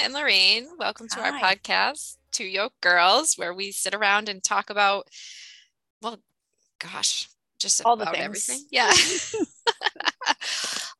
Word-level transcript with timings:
And 0.00 0.14
Lorraine. 0.14 0.68
Welcome 0.78 1.06
to 1.08 1.20
our 1.20 1.32
podcast, 1.32 2.16
Two 2.30 2.44
Yoke 2.46 2.72
Girls, 2.80 3.34
where 3.36 3.52
we 3.52 3.72
sit 3.72 3.94
around 3.94 4.28
and 4.28 4.42
talk 4.42 4.70
about, 4.70 5.08
well, 6.00 6.18
gosh, 6.78 7.28
just 7.58 7.82
All 7.84 7.96
the 7.96 8.06
things. 8.06 8.18
everything. 8.18 8.64
Yeah. 8.70 8.90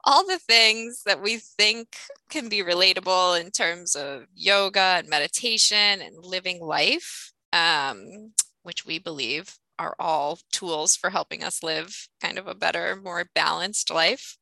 All 0.05 0.27
the 0.27 0.39
things 0.39 1.03
that 1.07 1.23
we 1.23 1.39
think 1.39 1.97
can 2.29 2.49
be 2.51 2.63
relatable 2.63 3.41
in 3.41 3.51
terms 3.51 3.95
of 3.97 4.27
yoga 4.35 4.97
and 4.99 5.09
meditation 5.09 6.03
and 6.03 6.23
living 6.25 6.61
life, 6.61 7.33
um, 7.53 8.33
which 8.63 8.85
we 8.85 8.99
believe 8.99 9.57
are 9.79 9.95
all 9.99 10.39
tools 10.53 10.97
for 10.97 11.09
helping 11.11 11.43
us 11.43 11.63
live 11.63 12.09
kind 12.21 12.39
of 12.39 12.47
a 12.47 12.55
better, 12.55 12.95
more 12.97 13.25
balanced 13.35 13.91
life. 13.91 14.37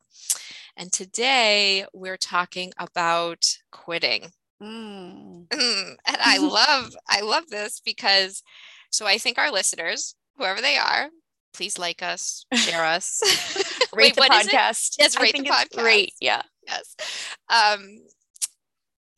And 0.76 0.92
today 0.92 1.84
we're 1.92 2.16
talking 2.16 2.72
about 2.78 3.58
quitting. 3.70 4.32
Mm. 4.62 5.48
Mm, 5.48 5.96
and 6.06 6.16
I 6.20 6.38
love 6.38 6.94
I 7.08 7.22
love 7.22 7.48
this 7.48 7.80
because 7.80 8.42
so 8.90 9.06
I 9.06 9.18
think 9.18 9.38
our 9.38 9.50
listeners, 9.50 10.14
whoever 10.36 10.60
they 10.60 10.76
are, 10.76 11.08
please 11.54 11.78
like 11.78 12.02
us, 12.02 12.44
share 12.54 12.84
us. 12.84 13.20
Rate 13.94 14.04
Wait, 14.04 14.14
the 14.16 14.20
what 14.20 14.32
is 14.34 14.46
it? 14.46 14.52
podcast. 14.52 14.96
Yes, 14.98 15.16
I 15.16 15.22
rate 15.22 15.32
the 15.36 15.42
podcast. 15.44 15.82
Great. 15.82 16.12
Yeah. 16.20 16.42
yes. 16.66 16.94
Um, 17.48 18.00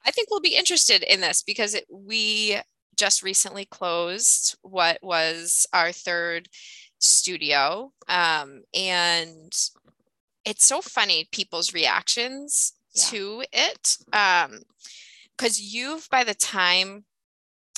I 0.05 0.11
think 0.11 0.29
we'll 0.31 0.41
be 0.41 0.57
interested 0.57 1.03
in 1.03 1.21
this 1.21 1.43
because 1.43 1.75
it, 1.75 1.85
we 1.91 2.59
just 2.97 3.23
recently 3.23 3.65
closed 3.65 4.57
what 4.63 4.99
was 5.03 5.67
our 5.73 5.93
third 5.93 6.49
studio. 6.99 7.93
Um, 8.09 8.63
and 8.75 9.53
it's 10.45 10.67
so 10.67 10.81
funny 10.81 11.29
people's 11.33 11.75
reactions 11.75 12.73
Yeah. 12.95 13.05
to 13.05 13.45
it. 13.53 13.97
Um, 14.13 14.63
because 15.43 15.61
you've 15.61 16.09
by 16.11 16.23
the 16.25 16.35
time 16.35 17.05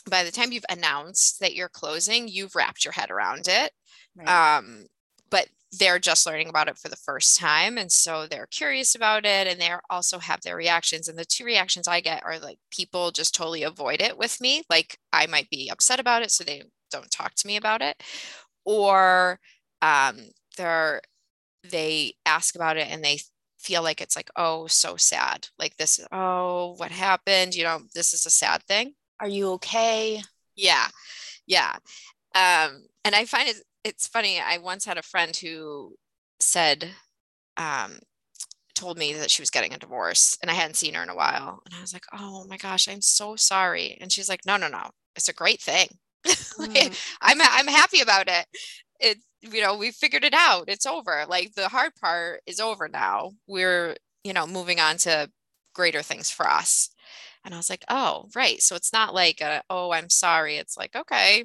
by 0.09 0.23
the 0.23 0.31
time 0.31 0.53
you've 0.53 0.67
announced 0.69 1.41
that 1.41 1.55
you're 1.55 1.71
closing, 1.71 2.29
you've 2.29 2.55
wrapped 2.55 2.85
your 2.85 2.93
head 2.93 3.11
around 3.11 3.49
it. 3.49 3.73
Right. 4.17 4.59
um, 4.59 4.87
but 5.31 5.49
they're 5.77 5.99
just 5.99 6.27
learning 6.27 6.49
about 6.49 6.69
it 6.69 6.79
for 6.79 6.89
the 6.89 6.95
first 6.95 7.37
time 7.37 7.79
and 7.79 7.91
so 7.91 8.29
they're 8.29 8.47
curious 8.47 8.95
about 8.95 9.25
it 9.25 9.49
and 9.49 9.61
they 9.61 9.73
also 9.91 10.21
have 10.21 10.41
their 10.43 10.55
reactions 10.55 11.09
and 11.09 11.19
the 11.19 11.25
two 11.25 11.45
reactions 11.45 11.89
i 11.89 11.99
get 12.01 12.23
are 12.25 12.39
like 12.39 12.59
people 12.71 13.11
just 13.11 13.35
totally 13.35 13.65
avoid 13.65 14.01
it 14.01 14.17
with 14.17 14.41
me. 14.41 14.63
Like 14.71 14.99
i 15.13 15.27
might 15.27 15.51
be 15.51 15.71
upset 15.71 15.99
about 15.99 16.23
it 16.23 16.31
so 16.31 16.45
they 16.45 16.63
don't 16.91 17.11
talk 17.11 17.35
to 17.35 17.47
me 17.47 17.57
about 17.57 17.83
it. 17.83 18.01
Or 18.65 19.41
um, 19.83 20.19
they're 20.57 21.01
they 21.71 22.15
ask 22.27 22.55
about 22.55 22.77
it 22.77 22.89
and 22.91 23.03
they 23.03 23.19
feel 23.65 23.83
like 23.83 24.01
it's 24.01 24.17
like 24.17 24.31
oh 24.37 24.67
so 24.67 24.97
sad 24.97 25.49
like 25.59 25.77
this 25.77 26.01
oh 26.13 26.75
what 26.77 26.91
happened 26.91 27.55
you 27.55 27.65
know 27.65 27.81
this 27.95 28.13
is 28.15 28.27
a 28.27 28.31
sad 28.31 28.63
thing 28.65 28.95
Are 29.21 29.29
you 29.29 29.51
okay? 29.53 30.23
yeah. 30.57 30.89
Yeah. 31.47 31.77
Um, 32.35 32.87
and 33.05 33.15
I 33.15 33.25
find 33.27 33.49
it 33.49 33.57
it's 33.85 34.09
funny. 34.09 34.41
I 34.41 34.59
once 34.59 34.85
had 34.87 34.99
a 34.99 35.03
friend 35.03 35.37
who 35.37 35.97
said, 36.41 36.91
um, 37.59 37.99
told 38.75 38.99
me 38.99 39.15
that 39.15 39.31
she 39.31 39.43
was 39.43 39.51
getting 39.51 39.75
a 39.75 39.79
divorce 39.79 40.39
and 40.43 40.51
I 40.51 40.55
hadn't 40.55 40.77
seen 40.77 40.95
her 40.95 41.03
in 41.03 41.11
a 41.11 41.17
while. 41.17 41.63
And 41.67 41.75
I 41.77 41.81
was 41.83 41.93
like, 41.93 42.07
oh 42.13 42.47
my 42.49 42.57
gosh, 42.59 42.89
I'm 42.89 43.03
so 43.03 43.37
sorry. 43.37 43.99
And 44.01 44.13
she's 44.13 44.29
like, 44.29 44.41
no, 44.47 44.57
no, 44.57 44.69
no. 44.69 44.91
It's 45.17 45.29
a 45.29 45.35
great 45.35 45.61
thing. 45.63 45.89
Like, 46.59 46.71
Mm. 46.71 46.97
I'm 47.23 47.41
I'm 47.43 47.67
happy 47.69 48.01
about 48.01 48.29
it. 48.29 48.47
It 49.05 49.19
you 49.53 49.61
know, 49.61 49.77
we 49.77 49.91
figured 49.91 50.25
it 50.25 50.35
out. 50.35 50.65
It's 50.69 50.87
over. 50.87 51.25
Like 51.29 51.55
the 51.55 51.69
hard 51.69 51.93
part 52.01 52.41
is 52.47 52.61
over 52.61 52.89
now. 52.89 53.33
We're, 53.47 53.97
you 54.25 54.33
know, 54.33 54.47
moving 54.47 54.81
on 54.81 54.97
to 54.99 55.31
greater 55.75 56.03
things 56.03 56.31
for 56.31 56.49
us. 56.49 56.89
And 57.45 57.53
I 57.53 57.59
was 57.59 57.69
like, 57.69 57.85
oh, 57.91 58.29
right. 58.35 58.63
So 58.63 58.75
it's 58.75 58.93
not 58.93 59.15
like 59.15 59.43
a, 59.43 59.63
oh, 59.69 59.93
I'm 59.93 60.09
sorry. 60.09 60.57
It's 60.57 60.77
like, 60.79 60.97
okay. 60.97 61.45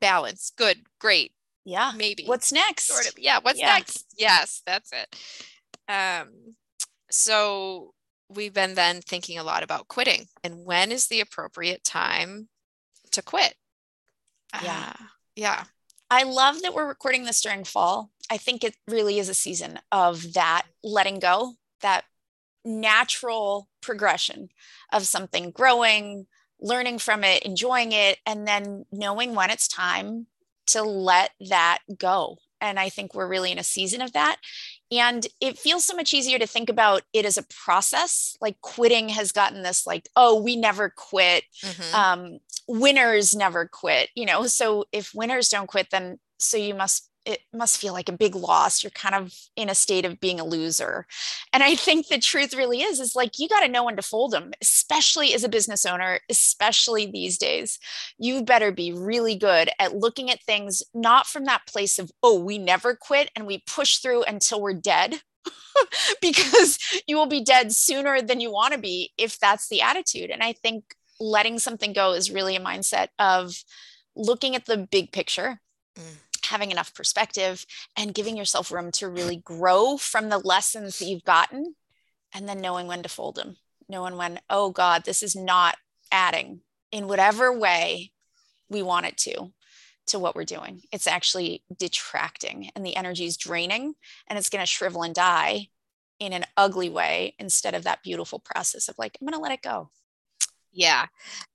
Balance. 0.00 0.52
Good. 0.56 0.78
Great. 0.98 1.32
Yeah. 1.66 1.92
Maybe. 1.94 2.24
What's 2.24 2.52
next? 2.52 2.86
sort 2.86 3.06
of 3.06 3.18
yeah, 3.18 3.38
what's 3.42 3.58
Yeah. 3.58 3.74
next? 3.74 4.06
Yes, 4.16 4.62
that's 4.64 4.90
it. 4.92 5.16
Um, 5.92 6.56
so 7.10 7.92
we've 8.30 8.54
been 8.54 8.74
then 8.74 9.02
thinking 9.02 9.38
a 9.38 9.44
lot 9.44 9.62
about 9.62 9.88
quitting 9.88 10.28
and 10.42 10.64
when 10.64 10.92
is 10.92 11.08
the 11.08 11.20
appropriate 11.20 11.84
time 11.84 12.48
to 13.10 13.20
quit? 13.22 13.54
Yeah. 14.62 14.92
Uh, 14.98 15.04
yeah. 15.36 15.64
I 16.10 16.24
love 16.24 16.62
that 16.62 16.74
we're 16.74 16.88
recording 16.88 17.24
this 17.24 17.40
during 17.40 17.64
fall. 17.64 18.10
I 18.30 18.36
think 18.36 18.64
it 18.64 18.76
really 18.88 19.18
is 19.18 19.28
a 19.28 19.34
season 19.34 19.78
of 19.92 20.34
that 20.34 20.66
letting 20.82 21.20
go, 21.20 21.54
that 21.82 22.04
natural 22.64 23.68
progression 23.80 24.48
of 24.92 25.06
something 25.06 25.50
growing, 25.50 26.26
learning 26.60 26.98
from 26.98 27.24
it, 27.24 27.44
enjoying 27.44 27.92
it, 27.92 28.18
and 28.26 28.46
then 28.46 28.84
knowing 28.92 29.34
when 29.34 29.50
it's 29.50 29.68
time 29.68 30.26
to 30.66 30.82
let 30.82 31.30
that 31.48 31.78
go. 31.98 32.38
And 32.60 32.78
I 32.78 32.88
think 32.88 33.14
we're 33.14 33.28
really 33.28 33.52
in 33.52 33.58
a 33.58 33.64
season 33.64 34.02
of 34.02 34.12
that. 34.12 34.36
And 34.92 35.26
it 35.40 35.58
feels 35.58 35.84
so 35.84 35.94
much 35.94 36.12
easier 36.12 36.38
to 36.38 36.46
think 36.46 36.68
about 36.68 37.02
it 37.12 37.24
as 37.24 37.36
a 37.36 37.44
process. 37.44 38.36
Like 38.40 38.60
quitting 38.60 39.08
has 39.10 39.32
gotten 39.32 39.62
this, 39.62 39.86
like, 39.86 40.08
oh, 40.16 40.40
we 40.42 40.56
never 40.56 40.90
quit 40.90 41.44
Mhm. 41.64 41.94
um, 41.94 42.38
winners 42.68 43.34
never 43.34 43.66
quit 43.66 44.10
you 44.14 44.24
know 44.24 44.46
so 44.46 44.84
if 44.92 45.12
winners 45.12 45.48
don't 45.48 45.66
quit 45.66 45.88
then 45.90 46.20
so 46.38 46.56
you 46.56 46.72
must 46.72 47.09
it 47.24 47.40
must 47.52 47.78
feel 47.78 47.92
like 47.92 48.08
a 48.08 48.16
big 48.16 48.34
loss. 48.34 48.82
You're 48.82 48.90
kind 48.90 49.14
of 49.14 49.34
in 49.56 49.68
a 49.68 49.74
state 49.74 50.04
of 50.04 50.20
being 50.20 50.40
a 50.40 50.44
loser. 50.44 51.06
And 51.52 51.62
i 51.62 51.74
think 51.74 52.08
the 52.08 52.18
truth 52.18 52.54
really 52.54 52.82
is 52.82 53.00
is 53.00 53.14
like 53.14 53.38
you 53.38 53.48
got 53.48 53.60
to 53.60 53.68
know 53.68 53.84
when 53.84 53.96
to 53.96 54.02
fold 54.02 54.32
them 54.32 54.52
especially 54.60 55.34
as 55.34 55.44
a 55.44 55.48
business 55.48 55.84
owner 55.84 56.20
especially 56.28 57.06
these 57.06 57.38
days. 57.38 57.78
You 58.18 58.42
better 58.42 58.72
be 58.72 58.92
really 58.92 59.36
good 59.36 59.70
at 59.78 59.94
looking 59.96 60.30
at 60.30 60.42
things 60.42 60.82
not 60.94 61.26
from 61.26 61.44
that 61.44 61.66
place 61.66 61.98
of 61.98 62.10
oh 62.22 62.38
we 62.38 62.58
never 62.58 62.94
quit 62.94 63.30
and 63.36 63.46
we 63.46 63.62
push 63.66 63.98
through 63.98 64.24
until 64.24 64.60
we're 64.60 64.74
dead 64.74 65.22
because 66.22 66.78
you 67.06 67.16
will 67.16 67.26
be 67.26 67.42
dead 67.42 67.72
sooner 67.72 68.20
than 68.20 68.40
you 68.40 68.52
want 68.52 68.74
to 68.74 68.78
be 68.80 69.12
if 69.18 69.38
that's 69.38 69.68
the 69.68 69.82
attitude. 69.82 70.30
And 70.30 70.42
i 70.42 70.52
think 70.52 70.84
letting 71.20 71.58
something 71.58 71.92
go 71.92 72.12
is 72.12 72.30
really 72.30 72.56
a 72.56 72.60
mindset 72.60 73.08
of 73.18 73.54
looking 74.16 74.56
at 74.56 74.64
the 74.66 74.76
big 74.76 75.12
picture, 75.12 75.60
Mm. 75.96 76.16
Having 76.50 76.70
enough 76.70 76.94
perspective, 76.94 77.64
and 77.96 78.14
giving 78.14 78.36
yourself 78.36 78.70
room 78.70 78.90
to 78.92 79.08
really 79.08 79.36
grow 79.36 79.96
from 79.96 80.28
the 80.28 80.38
lessons 80.38 80.98
that 80.98 81.06
you've 81.06 81.24
gotten, 81.24 81.74
and 82.34 82.48
then 82.48 82.60
knowing 82.60 82.86
when 82.86 83.02
to 83.02 83.08
fold 83.08 83.36
them, 83.36 83.56
knowing 83.88 84.16
when, 84.16 84.40
oh 84.50 84.70
God, 84.70 85.04
this 85.04 85.22
is 85.22 85.34
not 85.34 85.76
adding 86.12 86.60
in 86.92 87.08
whatever 87.08 87.56
way 87.56 88.12
we 88.68 88.82
want 88.82 89.06
it 89.06 89.16
to 89.16 89.52
to 90.06 90.18
what 90.18 90.34
we're 90.34 90.44
doing. 90.44 90.82
It's 90.92 91.06
actually 91.06 91.62
detracting 91.78 92.70
and 92.74 92.84
the 92.84 92.96
energy 92.96 93.26
is 93.26 93.36
draining 93.36 93.94
and 94.26 94.38
it's 94.38 94.50
going 94.50 94.62
to 94.62 94.66
shrivel 94.66 95.02
and 95.02 95.14
die 95.14 95.68
in 96.18 96.32
an 96.32 96.44
ugly 96.56 96.88
way 96.88 97.34
instead 97.38 97.74
of 97.74 97.84
that 97.84 98.02
beautiful 98.02 98.38
process 98.38 98.88
of 98.88 98.98
like, 98.98 99.16
I'm 99.20 99.26
going 99.26 99.38
to 99.38 99.42
let 99.42 99.52
it 99.52 99.62
go. 99.62 99.90
Yeah. 100.72 101.06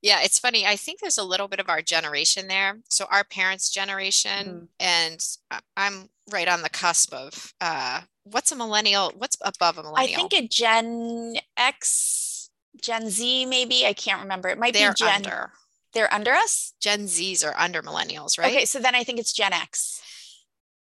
Yeah. 0.02 0.20
It's 0.24 0.40
funny. 0.40 0.66
I 0.66 0.76
think 0.76 1.00
there's 1.00 1.18
a 1.18 1.24
little 1.24 1.48
bit 1.48 1.60
of 1.60 1.70
our 1.70 1.82
generation 1.82 2.48
there. 2.48 2.80
So 2.90 3.06
our 3.12 3.24
parents' 3.24 3.70
generation, 3.70 4.46
Mhm. 4.48 4.68
and 4.80 5.62
I'm 5.78 6.10
right 6.32 6.48
on 6.48 6.62
the 6.64 6.70
cusp 6.70 7.14
of 7.14 7.54
uh, 7.62 8.02
what's 8.24 8.52
a 8.52 8.56
millennial? 8.56 9.12
What's 9.16 9.38
above 9.42 9.78
a 9.78 9.84
millennial? 9.84 10.14
I 10.14 10.16
think 10.16 10.34
a 10.34 10.48
Gen 10.48 11.36
X, 11.56 12.50
Gen 12.82 13.10
Z, 13.10 13.46
maybe. 13.46 13.86
I 13.86 13.94
can't 13.94 14.22
remember. 14.22 14.50
It 14.50 14.58
might 14.58 14.74
they're 14.74 14.92
be 14.92 14.96
Gen. 15.06 15.16
under. 15.26 15.52
They're 15.94 16.14
under 16.14 16.32
us. 16.32 16.74
Gen 16.82 17.06
Zs 17.06 17.46
are 17.46 17.58
under 17.58 17.82
millennials, 17.82 18.38
right? 18.38 18.52
Okay, 18.54 18.66
so 18.66 18.80
then 18.80 18.96
I 18.96 19.06
think 19.06 19.18
it's 19.18 19.32
Gen 19.32 19.54
X, 19.54 20.02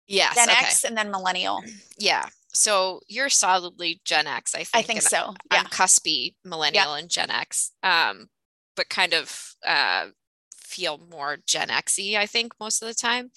Yes. 0.09 0.35
Gen 0.35 0.51
okay. 0.51 0.59
X, 0.67 0.83
and 0.85 0.97
then 0.97 1.11
millennial. 1.13 1.63
Yeah. 1.99 2.27
So 2.53 3.01
you're 3.07 3.29
solidly 3.29 4.01
Gen 4.05 4.27
X, 4.27 4.55
I 4.55 4.65
think. 4.65 4.69
I 4.75 4.83
think 4.83 5.03
so. 5.03 5.35
I'm 5.51 5.65
Yeah. 5.65 5.69
cuspy 5.69 6.35
millennial 6.45 6.95
and 6.95 7.11
Gen 7.11 7.31
X, 7.31 7.73
um, 7.83 8.29
but 8.75 8.89
kind 8.89 9.13
of 9.15 9.55
uh, 9.67 10.09
feel 10.57 10.99
more 10.99 11.39
Gen 11.47 11.69
Xy, 11.69 12.17
I 12.17 12.27
think, 12.27 12.53
most 12.59 12.83
of 12.83 12.89
the 12.89 12.95
time. 12.95 13.31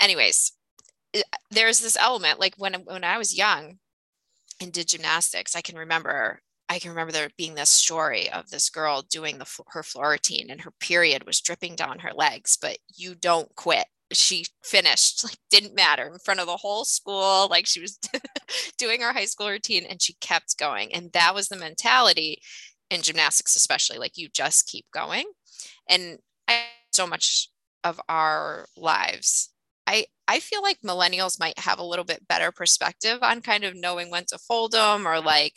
Anyways, 0.00 0.52
i- 1.14 1.22
there's 1.50 1.80
this 1.80 1.96
element 1.96 2.40
like 2.40 2.54
when 2.56 2.74
when 2.84 3.04
I 3.04 3.18
was 3.18 3.36
young 3.36 3.78
and 4.60 4.72
did 4.72 4.88
gymnastics, 4.88 5.56
I 5.56 5.60
can 5.62 5.76
remember 5.76 6.40
I 6.68 6.78
can 6.78 6.90
remember 6.90 7.12
there 7.12 7.30
being 7.36 7.54
this 7.54 7.68
story 7.70 8.30
of 8.30 8.48
this 8.50 8.70
girl 8.70 9.02
doing 9.02 9.38
the 9.38 9.46
her 9.68 9.82
floor 9.82 10.10
routine 10.10 10.50
and 10.50 10.60
her 10.62 10.70
period 10.80 11.24
was 11.24 11.40
dripping 11.40 11.76
down 11.76 11.98
her 12.00 12.12
legs, 12.14 12.56
but 12.56 12.78
you 12.94 13.14
don't 13.14 13.54
quit. 13.56 13.86
She 14.12 14.44
finished, 14.62 15.24
like 15.24 15.36
didn't 15.50 15.74
matter 15.74 16.06
in 16.06 16.18
front 16.18 16.40
of 16.40 16.46
the 16.46 16.56
whole 16.56 16.84
school, 16.84 17.48
like 17.50 17.66
she 17.66 17.80
was 17.80 17.98
doing 18.78 19.00
her 19.00 19.12
high 19.12 19.24
school 19.24 19.48
routine 19.48 19.84
and 19.88 20.00
she 20.00 20.14
kept 20.14 20.58
going. 20.58 20.94
And 20.94 21.12
that 21.12 21.34
was 21.34 21.48
the 21.48 21.56
mentality 21.56 22.40
in 22.90 23.02
gymnastics, 23.02 23.56
especially 23.56 23.98
like 23.98 24.16
you 24.16 24.28
just 24.28 24.66
keep 24.66 24.86
going. 24.92 25.24
And 25.88 26.18
I 26.48 26.64
so 26.92 27.06
much 27.06 27.48
of 27.84 28.00
our 28.08 28.66
lives, 28.76 29.50
I 29.86 30.06
I 30.28 30.40
feel 30.40 30.62
like 30.62 30.78
millennials 30.84 31.40
might 31.40 31.58
have 31.58 31.78
a 31.78 31.84
little 31.84 32.04
bit 32.04 32.28
better 32.28 32.52
perspective 32.52 33.18
on 33.22 33.40
kind 33.40 33.64
of 33.64 33.74
knowing 33.74 34.10
when 34.10 34.24
to 34.26 34.38
fold 34.38 34.72
them 34.72 35.06
or 35.06 35.20
like 35.20 35.54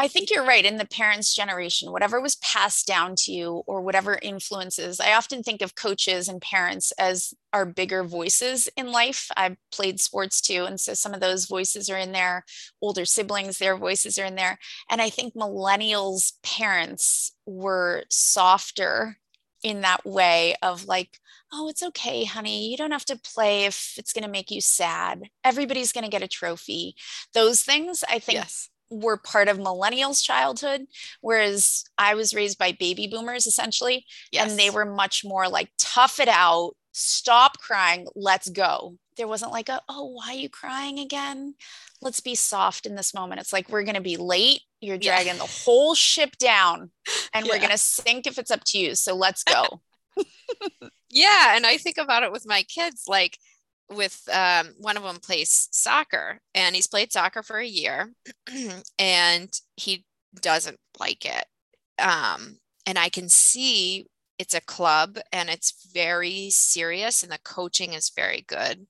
I 0.00 0.08
think 0.08 0.30
you're 0.30 0.46
right. 0.46 0.64
In 0.64 0.78
the 0.78 0.86
parents' 0.86 1.34
generation, 1.34 1.92
whatever 1.92 2.22
was 2.22 2.36
passed 2.36 2.86
down 2.86 3.16
to 3.16 3.32
you 3.32 3.62
or 3.66 3.82
whatever 3.82 4.18
influences, 4.22 4.98
I 4.98 5.12
often 5.12 5.42
think 5.42 5.60
of 5.60 5.74
coaches 5.74 6.26
and 6.26 6.40
parents 6.40 6.90
as 6.92 7.34
our 7.52 7.66
bigger 7.66 8.02
voices 8.02 8.66
in 8.78 8.92
life. 8.92 9.28
I've 9.36 9.58
played 9.70 10.00
sports 10.00 10.40
too. 10.40 10.64
And 10.64 10.80
so 10.80 10.94
some 10.94 11.12
of 11.12 11.20
those 11.20 11.44
voices 11.44 11.90
are 11.90 11.98
in 11.98 12.12
there, 12.12 12.46
older 12.80 13.04
siblings, 13.04 13.58
their 13.58 13.76
voices 13.76 14.18
are 14.18 14.24
in 14.24 14.36
there. 14.36 14.58
And 14.88 15.02
I 15.02 15.10
think 15.10 15.34
millennials' 15.34 16.32
parents 16.42 17.32
were 17.44 18.04
softer 18.08 19.18
in 19.62 19.82
that 19.82 20.06
way 20.06 20.54
of 20.62 20.86
like, 20.86 21.18
oh, 21.52 21.68
it's 21.68 21.82
okay, 21.82 22.24
honey. 22.24 22.70
You 22.70 22.78
don't 22.78 22.92
have 22.92 23.04
to 23.04 23.20
play 23.20 23.66
if 23.66 23.96
it's 23.98 24.14
going 24.14 24.24
to 24.24 24.30
make 24.30 24.50
you 24.50 24.62
sad. 24.62 25.24
Everybody's 25.44 25.92
going 25.92 26.04
to 26.04 26.10
get 26.10 26.22
a 26.22 26.28
trophy. 26.28 26.94
Those 27.34 27.60
things, 27.60 28.02
I 28.08 28.18
think, 28.18 28.38
yes 28.38 28.70
were 28.90 29.16
part 29.16 29.48
of 29.48 29.58
millennials' 29.58 30.22
childhood, 30.22 30.86
whereas 31.20 31.84
I 31.96 32.14
was 32.14 32.34
raised 32.34 32.58
by 32.58 32.72
baby 32.72 33.06
boomers 33.06 33.46
essentially. 33.46 34.04
Yes. 34.32 34.50
And 34.50 34.58
they 34.58 34.70
were 34.70 34.84
much 34.84 35.24
more 35.24 35.48
like, 35.48 35.70
tough 35.78 36.20
it 36.20 36.28
out, 36.28 36.72
stop 36.92 37.58
crying, 37.58 38.06
let's 38.14 38.48
go. 38.48 38.96
There 39.16 39.28
wasn't 39.28 39.52
like 39.52 39.68
a, 39.68 39.80
oh, 39.88 40.06
why 40.06 40.30
are 40.30 40.38
you 40.38 40.48
crying 40.48 40.98
again? 40.98 41.54
Let's 42.00 42.20
be 42.20 42.34
soft 42.34 42.86
in 42.86 42.94
this 42.94 43.14
moment. 43.14 43.40
It's 43.40 43.52
like, 43.52 43.68
we're 43.68 43.84
going 43.84 43.94
to 43.94 44.00
be 44.00 44.16
late. 44.16 44.62
You're 44.80 44.98
dragging 44.98 45.34
yeah. 45.34 45.40
the 45.40 45.62
whole 45.64 45.94
ship 45.94 46.36
down 46.38 46.90
and 47.34 47.46
yeah. 47.46 47.52
we're 47.52 47.58
going 47.58 47.70
to 47.70 47.78
sink 47.78 48.26
if 48.26 48.38
it's 48.38 48.50
up 48.50 48.64
to 48.66 48.78
you. 48.78 48.94
So 48.94 49.14
let's 49.14 49.44
go. 49.44 49.82
yeah. 51.10 51.54
And 51.54 51.66
I 51.66 51.76
think 51.76 51.98
about 51.98 52.22
it 52.22 52.32
with 52.32 52.46
my 52.46 52.62
kids. 52.62 53.04
Like, 53.06 53.38
with 53.90 54.22
um, 54.32 54.74
one 54.78 54.96
of 54.96 55.02
them 55.02 55.18
plays 55.18 55.68
soccer 55.72 56.40
and 56.54 56.74
he's 56.74 56.86
played 56.86 57.12
soccer 57.12 57.42
for 57.42 57.58
a 57.58 57.66
year 57.66 58.12
and 58.98 59.60
he 59.76 60.04
doesn't 60.40 60.78
like 60.98 61.24
it. 61.24 61.44
Um, 61.98 62.58
and 62.86 62.98
i 62.98 63.10
can 63.10 63.28
see 63.28 64.06
it's 64.38 64.54
a 64.54 64.60
club 64.62 65.18
and 65.32 65.50
it's 65.50 65.86
very 65.92 66.48
serious 66.48 67.22
and 67.22 67.30
the 67.30 67.38
coaching 67.44 67.92
is 67.92 68.10
very 68.16 68.42
good. 68.48 68.86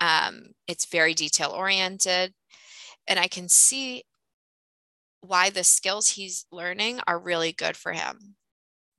Um, 0.00 0.48
it's 0.66 0.86
very 0.86 1.14
detail 1.14 1.50
oriented 1.50 2.34
and 3.08 3.18
i 3.18 3.28
can 3.28 3.48
see 3.48 4.04
why 5.20 5.50
the 5.50 5.64
skills 5.64 6.10
he's 6.10 6.46
learning 6.52 7.00
are 7.06 7.18
really 7.18 7.52
good 7.52 7.76
for 7.76 7.92
him 7.92 8.36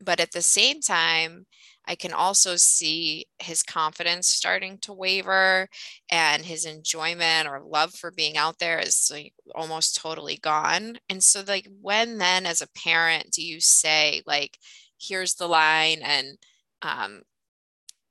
but 0.04 0.20
at 0.20 0.32
the 0.32 0.42
same 0.42 0.82
time 0.82 1.46
I 1.88 1.96
can 1.96 2.12
also 2.12 2.58
see 2.58 3.28
his 3.40 3.64
confidence 3.64 4.28
starting 4.28 4.78
to 4.80 4.94
waver 4.94 5.70
and 6.12 6.44
his 6.44 6.66
enjoyment 6.66 7.48
or 7.48 7.62
love 7.62 7.94
for 7.94 8.12
being 8.12 8.36
out 8.36 8.60
there 8.60 8.80
is 8.80 9.10
like 9.12 9.34
almost 9.56 9.96
totally 9.96 10.38
gone. 10.38 10.98
And 11.10 11.24
so 11.24 11.44
like 11.48 11.68
when 11.82 12.18
then 12.18 12.46
as 12.46 12.62
a 12.62 12.68
parent 12.76 13.32
do 13.32 13.42
you 13.42 13.62
say 13.62 14.22
like 14.28 14.58
here's 15.00 15.36
the 15.36 15.48
line 15.48 16.00
and 16.04 16.38
um 16.82 17.22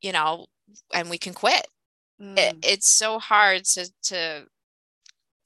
you 0.00 0.12
know 0.12 0.46
and 0.94 1.10
we 1.10 1.18
can 1.18 1.34
quit. 1.34 1.66
Mm. 2.20 2.38
It, 2.38 2.56
it's 2.62 2.88
so 2.88 3.18
hard 3.18 3.64
to 3.66 3.90
to 4.04 4.46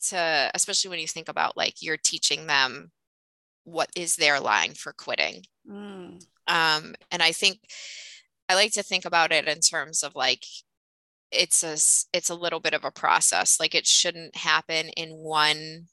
to 0.09 0.51
especially 0.55 0.91
when 0.91 1.01
you 1.01 1.09
think 1.09 1.29
about 1.29 1.57
like 1.57 1.83
you're 1.83 1.97
teaching 1.97 2.47
them 2.47 2.93
what 3.65 3.91
is 3.97 4.17
their 4.17 4.41
line 4.41 4.75
for 4.75 4.93
quitting. 4.93 5.43
Mm. 5.71 6.25
Um, 6.47 6.95
and 7.11 7.23
I 7.23 7.33
think 7.33 7.61
I 8.49 8.55
like 8.55 8.73
to 8.73 8.83
think 8.83 9.05
about 9.05 9.33
it 9.33 9.47
in 9.47 9.61
terms 9.61 10.03
of 10.03 10.15
like 10.15 10.45
it's 11.31 11.63
a 11.63 11.75
it's 12.17 12.31
a 12.31 12.35
little 12.35 12.61
bit 12.61 12.75
of 12.75 12.85
a 12.85 12.91
process. 12.91 13.61
Like 13.61 13.75
it 13.75 13.87
shouldn't 13.87 14.37
happen 14.37 14.89
in 14.91 15.11
one 15.11 15.87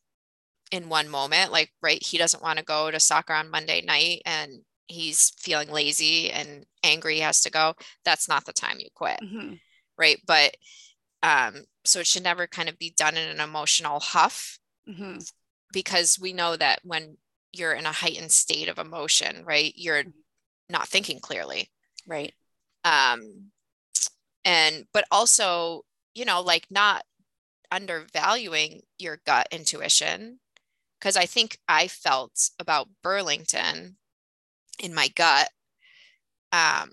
in 0.71 0.89
one 0.89 1.09
moment. 1.09 1.51
Like 1.51 1.71
right, 1.81 2.03
he 2.03 2.18
doesn't 2.18 2.44
want 2.44 2.59
to 2.59 2.65
go 2.65 2.91
to 2.91 3.00
soccer 3.00 3.33
on 3.33 3.51
Monday 3.51 3.81
night 3.81 4.21
and 4.25 4.62
he's 4.88 5.31
feeling 5.38 5.69
lazy 5.69 6.31
and 6.31 6.65
angry 6.83 7.15
he 7.15 7.21
has 7.21 7.41
to 7.41 7.51
go. 7.51 7.75
That's 8.06 8.27
not 8.27 8.45
the 8.45 8.53
time 8.53 8.77
you 8.79 8.88
quit. 8.95 9.19
Mm-hmm. 9.21 9.56
Right. 9.97 10.19
But 10.25 10.56
um, 11.24 11.65
so 11.83 12.00
it 12.00 12.07
should 12.07 12.24
never 12.24 12.47
kind 12.47 12.69
of 12.69 12.77
be 12.77 12.94
done 12.97 13.18
in 13.18 13.27
an 13.27 13.39
emotional 13.39 14.00
huff 14.00 14.59
mm-hmm. 14.88 15.18
because 15.74 16.19
we 16.19 16.33
know 16.33 16.56
that 16.56 16.79
when 16.83 17.18
you're 17.57 17.74
in 17.74 17.86
a 17.86 17.92
heightened 17.92 18.31
state 18.31 18.69
of 18.69 18.77
emotion, 18.77 19.44
right, 19.45 19.74
you're 19.75 20.04
mm-hmm. 20.04 20.09
not 20.69 20.88
thinking 20.88 21.19
clearly. 21.19 21.69
Right 22.07 22.33
um 22.88 23.51
and 24.45 24.86
but 24.94 25.06
also 25.12 25.81
you 26.15 26.25
know 26.25 26.42
like 26.42 26.65
not 26.69 27.04
undervaluing 27.71 28.81
your 28.98 29.19
gut 29.25 29.48
intuition 29.51 30.39
because 31.00 31.18
i 31.18 31.25
think 31.25 31.57
i 31.68 31.88
felt 31.88 32.50
about 32.59 32.88
burlington 33.04 33.98
in 34.81 34.94
my 34.94 35.10
gut 35.10 35.50
um 36.53 36.89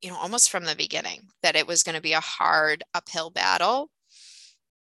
you 0.00 0.10
know 0.10 0.16
almost 0.16 0.50
from 0.50 0.64
the 0.64 0.76
beginning 0.76 1.22
that 1.42 1.56
it 1.56 1.66
was 1.66 1.82
going 1.82 1.96
to 1.96 2.02
be 2.02 2.12
a 2.12 2.20
hard 2.20 2.84
uphill 2.94 3.30
battle 3.30 3.90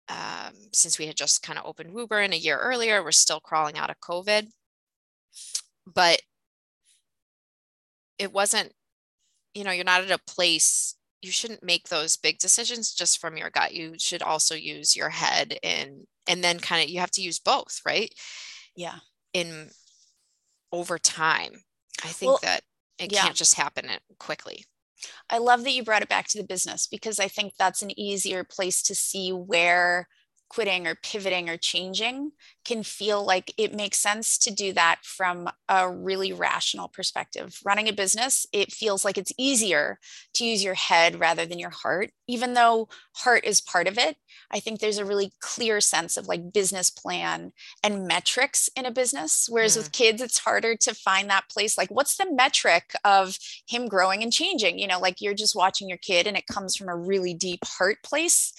um, 0.10 0.54
since 0.74 0.98
we 0.98 1.08
had 1.08 1.16
just 1.16 1.44
kind 1.44 1.60
of 1.60 1.66
opened 1.66 1.94
Woburn 1.94 2.34
a 2.34 2.38
year 2.38 2.58
earlier, 2.58 3.04
we're 3.04 3.12
still 3.12 3.40
crawling 3.40 3.78
out 3.78 3.90
of 3.90 4.00
COVID. 4.00 4.48
But 5.86 6.22
it 8.18 8.34
wasn't 8.34 8.74
you 9.54 9.64
know, 9.64 9.72
you're 9.72 9.84
not 9.84 10.02
at 10.02 10.12
a 10.12 10.20
place 10.32 10.96
you 11.22 11.32
shouldn't 11.32 11.64
make 11.64 11.90
those 11.90 12.16
big 12.16 12.38
decisions 12.40 12.94
just 12.94 13.20
from 13.20 13.36
your 13.36 13.50
gut. 13.50 13.74
You 13.74 13.96
should 13.98 14.22
also 14.22 14.56
use 14.56 14.96
your 14.96 15.10
head 15.10 15.58
and 15.64 16.08
and 16.28 16.44
then 16.44 16.60
kind 16.60 16.84
of 16.84 16.90
you 16.90 17.00
have 17.00 17.12
to 17.12 17.22
use 17.22 17.40
both, 17.40 17.82
right? 17.86 18.14
Yeah. 18.76 19.00
In 19.34 19.70
over 20.72 20.98
time. 20.98 21.64
I 22.04 22.08
think 22.08 22.30
well, 22.30 22.40
that 22.44 22.62
it 22.98 23.12
yeah. 23.12 23.24
can't 23.24 23.36
just 23.36 23.56
happen 23.56 23.90
quickly. 24.18 24.64
I 25.30 25.38
love 25.38 25.64
that 25.64 25.72
you 25.72 25.84
brought 25.84 26.02
it 26.02 26.10
back 26.10 26.28
to 26.30 26.38
the 26.38 26.48
business 26.48 26.88
because 26.88 27.20
I 27.20 27.28
think 27.28 27.54
that's 27.58 27.82
an 27.82 27.98
easier 28.00 28.44
place 28.44 28.82
to 28.84 28.96
see 28.96 29.32
where 29.32 30.08
quitting 30.50 30.88
or 30.88 30.96
pivoting 30.96 31.50
or 31.50 31.58
changing 31.58 32.32
can 32.66 32.84
feel 32.84 33.24
like 33.24 33.54
it 33.58 33.74
makes 33.74 34.00
sense 34.00 34.38
to 34.38 34.54
do 34.54 34.74
that 34.74 35.00
from 35.04 35.50
a 35.68 35.90
really 35.90 36.34
rational 36.34 36.88
perspective. 36.88 37.60
Running 37.64 37.88
a 37.88 37.94
business, 37.94 38.46
it 38.52 38.72
feels 38.72 39.06
like 39.06 39.18
it's 39.18 39.34
easier 39.38 40.00
to 40.34 40.46
use 40.46 40.64
your 40.64 40.74
head 40.74 41.20
rather 41.20 41.46
than 41.46 41.60
your 41.60 41.70
heart, 41.70 42.12
even 42.28 42.54
though 42.54 42.90
heart 43.16 43.46
is 43.46 43.62
part 43.62 43.88
of 43.88 43.98
it. 43.98 44.18
I 44.52 44.60
think 44.60 44.80
there's 44.80 44.98
a 44.98 45.06
really 45.06 45.32
clear 45.40 45.80
sense 45.82 46.18
of 46.18 46.28
like 46.28 46.54
business 46.54 46.90
plan 46.90 47.54
and 47.84 48.08
metrics 48.08 48.70
in 48.76 48.86
a 48.86 48.92
business. 48.92 49.48
Whereas 49.50 49.76
mm. 49.76 49.78
with 49.78 49.92
kids, 49.92 50.22
it's 50.22 50.40
harder 50.40 50.76
to 50.76 50.94
find 50.94 51.30
that 51.30 51.50
place. 51.50 51.78
Like, 51.78 51.90
what's 51.90 52.18
the 52.18 52.32
metric 52.32 52.94
of 53.04 53.38
him 53.68 53.88
growing 53.88 54.24
and 54.24 54.34
changing? 54.34 54.80
You 54.80 54.88
know, 54.88 55.00
like 55.00 55.22
you're 55.22 55.34
just 55.34 55.56
watching 55.56 55.90
your 55.90 55.98
kid 56.00 56.28
and 56.28 56.38
it 56.38 56.48
comes 56.48 56.76
from 56.76 56.90
a 56.90 56.96
really 56.96 57.34
deep 57.34 57.66
heart 57.66 57.98
place. 58.04 58.54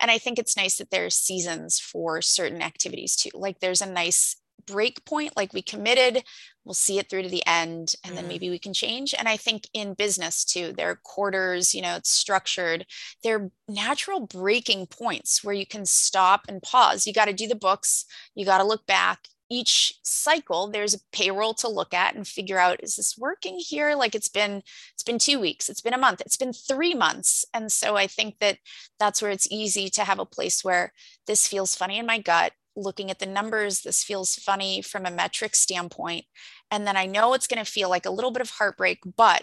And 0.00 0.10
I 0.10 0.18
think 0.18 0.38
it's 0.38 0.56
nice 0.56 0.78
that 0.78 0.90
there's 0.90 1.14
seasons 1.14 1.78
for 1.78 2.20
certain 2.22 2.62
activities 2.62 3.16
too. 3.16 3.30
Like 3.34 3.60
there's 3.60 3.82
a 3.82 3.90
nice 3.90 4.36
break 4.66 5.04
point, 5.04 5.36
like 5.36 5.52
we 5.52 5.62
committed, 5.62 6.24
we'll 6.64 6.74
see 6.74 6.98
it 6.98 7.08
through 7.08 7.22
to 7.22 7.28
the 7.28 7.46
end, 7.46 7.94
and 8.04 8.12
mm 8.12 8.16
then 8.16 8.28
maybe 8.28 8.50
we 8.50 8.58
can 8.58 8.72
change. 8.72 9.14
And 9.16 9.28
I 9.28 9.36
think 9.36 9.68
in 9.72 9.94
business 9.94 10.44
too, 10.44 10.72
there 10.76 10.90
are 10.90 11.00
quarters, 11.04 11.74
you 11.74 11.82
know, 11.82 11.96
it's 11.96 12.10
structured. 12.10 12.86
There 13.22 13.36
are 13.36 13.50
natural 13.68 14.26
breaking 14.26 14.86
points 14.86 15.44
where 15.44 15.54
you 15.54 15.66
can 15.66 15.84
stop 15.84 16.42
and 16.48 16.62
pause. 16.62 17.06
You 17.06 17.12
got 17.12 17.26
to 17.26 17.32
do 17.32 17.46
the 17.46 17.54
books, 17.54 18.06
you 18.34 18.44
got 18.44 18.58
to 18.58 18.64
look 18.64 18.86
back, 18.86 19.28
each 19.48 19.94
cycle 20.02 20.68
there's 20.68 20.94
a 20.94 21.00
payroll 21.12 21.54
to 21.54 21.68
look 21.68 21.94
at 21.94 22.14
and 22.14 22.26
figure 22.26 22.58
out 22.58 22.82
is 22.82 22.96
this 22.96 23.16
working 23.18 23.56
here? 23.58 23.94
Like 23.94 24.14
it's 24.14 24.28
been 24.28 24.62
it's 24.94 25.02
been 25.04 25.18
2 25.18 25.38
weeks 25.40 25.68
it's 25.68 25.80
been 25.80 25.94
a 25.94 25.98
month 25.98 26.20
it's 26.20 26.36
been 26.36 26.52
3 26.52 26.94
months. 26.94 27.44
And 27.54 27.70
so 27.70 27.96
i 27.96 28.06
think 28.06 28.38
that 28.40 28.58
that's 28.98 29.22
where 29.22 29.30
it's 29.30 29.50
easy 29.50 29.88
to 29.90 30.04
have 30.04 30.18
a 30.18 30.26
place 30.26 30.64
where 30.64 30.92
this 31.26 31.46
feels 31.46 31.74
funny 31.74 31.98
in 31.98 32.06
my 32.06 32.18
gut 32.18 32.52
looking 32.76 33.10
at 33.10 33.18
the 33.18 33.26
numbers 33.26 33.82
this 33.82 34.04
feels 34.04 34.34
funny 34.36 34.82
from 34.82 35.06
a 35.06 35.10
metric 35.10 35.54
standpoint. 35.54 36.24
And 36.70 36.86
then 36.86 36.96
i 36.96 37.06
know 37.06 37.34
it's 37.34 37.46
going 37.46 37.64
to 37.64 37.70
feel 37.70 37.88
like 37.88 38.06
a 38.06 38.10
little 38.10 38.30
bit 38.32 38.42
of 38.42 38.50
heartbreak 38.50 38.98
but 39.16 39.42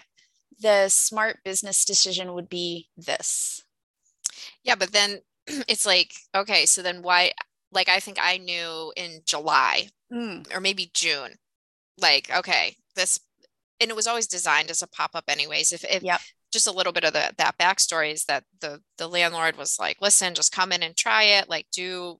the 0.60 0.88
smart 0.88 1.38
business 1.44 1.84
decision 1.84 2.32
would 2.34 2.48
be 2.48 2.88
this. 2.96 3.62
Yeah 4.62 4.74
but 4.76 4.92
then 4.92 5.20
it's 5.46 5.86
like 5.86 6.12
okay 6.34 6.66
so 6.66 6.82
then 6.82 7.02
why 7.02 7.32
like 7.74 7.88
I 7.88 8.00
think 8.00 8.18
I 8.20 8.38
knew 8.38 8.92
in 8.96 9.20
July 9.26 9.88
mm. 10.12 10.46
or 10.54 10.60
maybe 10.60 10.90
June, 10.94 11.34
like, 11.98 12.30
okay, 12.34 12.76
this, 12.94 13.20
and 13.80 13.90
it 13.90 13.96
was 13.96 14.06
always 14.06 14.26
designed 14.28 14.70
as 14.70 14.82
a 14.82 14.88
pop 14.88 15.10
up, 15.14 15.24
anyways. 15.28 15.72
If, 15.72 15.84
if 15.84 16.02
yep. 16.02 16.20
just 16.52 16.66
a 16.68 16.72
little 16.72 16.92
bit 16.92 17.04
of 17.04 17.12
the, 17.12 17.32
that 17.36 17.58
backstory 17.58 18.12
is 18.12 18.24
that 18.26 18.44
the 18.60 18.80
the 18.98 19.08
landlord 19.08 19.56
was 19.56 19.76
like, 19.78 19.96
listen, 20.00 20.34
just 20.34 20.52
come 20.54 20.72
in 20.72 20.82
and 20.82 20.96
try 20.96 21.24
it, 21.24 21.48
like, 21.48 21.66
do, 21.72 22.18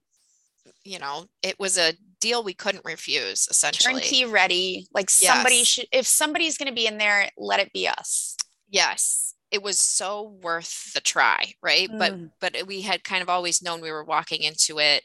you 0.83 0.99
know, 0.99 1.25
it 1.41 1.57
was 1.59 1.77
a 1.77 1.93
deal 2.19 2.43
we 2.43 2.53
couldn't 2.53 2.85
refuse, 2.85 3.47
essentially. 3.49 4.01
Turnkey 4.01 4.25
ready, 4.25 4.87
like 4.93 5.09
somebody 5.09 5.63
should, 5.63 5.87
if 5.91 6.05
somebody's 6.05 6.57
going 6.57 6.69
to 6.69 6.75
be 6.75 6.87
in 6.87 6.97
there, 6.97 7.29
let 7.37 7.59
it 7.59 7.71
be 7.73 7.87
us. 7.87 8.35
Yes. 8.69 9.33
it 9.51 9.61
was 9.63 9.79
so 9.79 10.37
worth 10.41 10.91
the 10.93 10.99
try 10.99 11.53
right 11.61 11.89
Mm. 11.89 11.99
but 11.99 12.13
but 12.55 12.67
we 12.67 12.81
had 12.81 13.03
kind 13.03 13.21
of 13.21 13.29
always 13.29 13.61
known 13.61 13.79
we 13.79 13.91
were 13.91 14.03
walking 14.03 14.41
into 14.41 14.79
it 14.79 15.03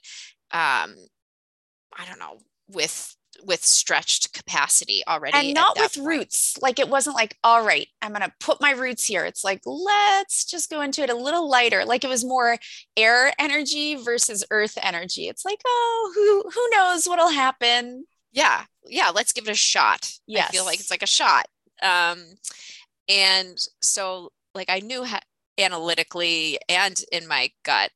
um 0.53 0.95
i 1.99 2.05
don't 2.07 2.19
know 2.19 2.39
with 2.69 3.17
with 3.45 3.65
stretched 3.65 4.33
capacity 4.33 5.03
already 5.09 5.37
and 5.37 5.55
not 5.55 5.79
with 5.79 5.95
point. 5.95 6.07
roots. 6.07 6.59
Like 6.61 6.79
it 6.79 6.89
wasn't 6.89 7.17
like 7.17 7.37
all 7.45 7.65
right 7.65 7.87
i'm 8.03 8.13
going 8.13 8.23
to 8.23 8.33
put 8.41 8.61
my 8.61 8.73
roots 8.73 9.05
here. 9.05 9.25
It's 9.25 9.45
like 9.45 9.61
let's 9.65 10.45
just 10.45 10.71
go 10.71 10.81
into 10.81 11.03
it 11.03 11.11
a 11.11 11.15
little 11.15 11.49
lighter. 11.49 11.85
Like 11.85 12.05
it 12.05 12.09
was 12.09 12.25
more 12.25 12.57
air 12.97 13.33
energy 13.39 13.97
versus 13.97 14.45
earth 14.51 14.79
energy. 14.83 15.29
It's 15.29 15.45
like 15.45 15.61
oh 15.67 16.13
who 16.15 16.51
who 16.51 16.77
knows 16.77 17.07
what'll 17.07 17.31
happen? 17.31 18.05
Yeah. 18.33 18.65
Yeah 18.87 19.11
let's 19.15 19.33
give 19.33 19.49
it 19.49 19.53
a 19.53 19.55
shot. 19.55 20.11
I 20.49 20.53
feel 20.53 20.65
like 20.65 20.81
it's 20.81 20.91
like 20.91 21.03
a 21.03 21.07
shot. 21.07 21.47
Um 21.83 22.23
and 23.09 23.59
so 23.81 24.33
like 24.55 24.71
i 24.71 24.81
knew 24.81 25.05
ha- 25.05 25.21
analytically 25.59 26.59
and 26.69 27.03
in 27.13 27.27
my 27.27 27.51
gut 27.65 27.91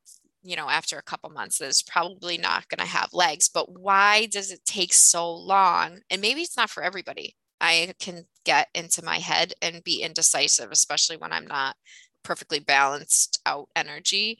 you 0.44 0.54
know 0.56 0.68
after 0.68 0.98
a 0.98 1.02
couple 1.02 1.30
months 1.30 1.58
that 1.58 1.68
it's 1.68 1.82
probably 1.82 2.38
not 2.38 2.68
going 2.68 2.84
to 2.84 2.92
have 2.92 3.12
legs 3.12 3.48
but 3.48 3.78
why 3.78 4.26
does 4.26 4.50
it 4.50 4.64
take 4.64 4.92
so 4.92 5.32
long 5.32 5.98
and 6.10 6.20
maybe 6.20 6.42
it's 6.42 6.56
not 6.56 6.70
for 6.70 6.82
everybody 6.82 7.34
i 7.60 7.92
can 7.98 8.24
get 8.44 8.68
into 8.74 9.04
my 9.04 9.18
head 9.18 9.52
and 9.62 9.84
be 9.84 10.02
indecisive 10.02 10.70
especially 10.70 11.16
when 11.16 11.32
i'm 11.32 11.46
not 11.46 11.76
perfectly 12.22 12.60
balanced 12.60 13.40
out 13.46 13.68
energy 13.74 14.38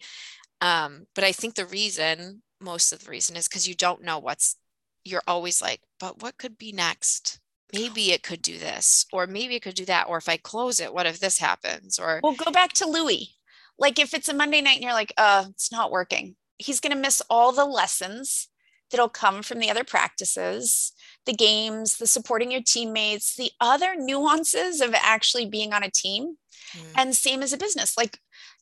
um, 0.60 1.06
but 1.14 1.24
i 1.24 1.32
think 1.32 1.54
the 1.54 1.66
reason 1.66 2.42
most 2.60 2.92
of 2.92 3.04
the 3.04 3.10
reason 3.10 3.36
is 3.36 3.48
because 3.48 3.68
you 3.68 3.74
don't 3.74 4.02
know 4.02 4.18
what's 4.18 4.56
you're 5.04 5.22
always 5.26 5.60
like, 5.62 5.80
but 6.00 6.22
what 6.22 6.38
could 6.38 6.58
be 6.58 6.72
next? 6.72 7.38
Maybe 7.72 8.12
it 8.12 8.22
could 8.22 8.40
do 8.40 8.58
this, 8.58 9.06
or 9.12 9.26
maybe 9.26 9.56
it 9.56 9.62
could 9.62 9.74
do 9.74 9.84
that. 9.86 10.06
Or 10.08 10.16
if 10.16 10.28
I 10.28 10.36
close 10.36 10.80
it, 10.80 10.94
what 10.94 11.06
if 11.06 11.18
this 11.18 11.38
happens? 11.38 11.98
Or 11.98 12.20
Well, 12.22 12.34
go 12.34 12.50
back 12.50 12.72
to 12.74 12.88
Louis. 12.88 13.33
Like 13.78 13.98
if 13.98 14.14
it's 14.14 14.28
a 14.28 14.34
Monday 14.34 14.60
night 14.60 14.76
and 14.76 14.84
you're 14.84 14.92
like, 14.92 15.12
uh, 15.16 15.46
it's 15.50 15.72
not 15.72 15.90
working, 15.90 16.36
he's 16.58 16.80
going 16.80 16.94
to 16.94 17.00
miss 17.00 17.22
all 17.28 17.52
the 17.52 17.64
lessons 17.64 18.48
that'll 18.90 19.08
come 19.08 19.42
from 19.42 19.58
the 19.58 19.70
other 19.70 19.84
practices, 19.84 20.92
the 21.26 21.32
games, 21.32 21.96
the 21.96 22.06
supporting 22.06 22.52
your 22.52 22.62
teammates, 22.62 23.34
the 23.34 23.50
other 23.60 23.94
nuances 23.96 24.80
of 24.80 24.94
actually 24.94 25.46
being 25.46 25.72
on 25.72 25.82
a 25.82 25.90
team. 25.90 26.36
Mm, 26.72 26.80
And 26.96 27.14
same 27.14 27.42
as 27.42 27.52
a 27.52 27.58
business. 27.58 27.96
Like 27.96 28.18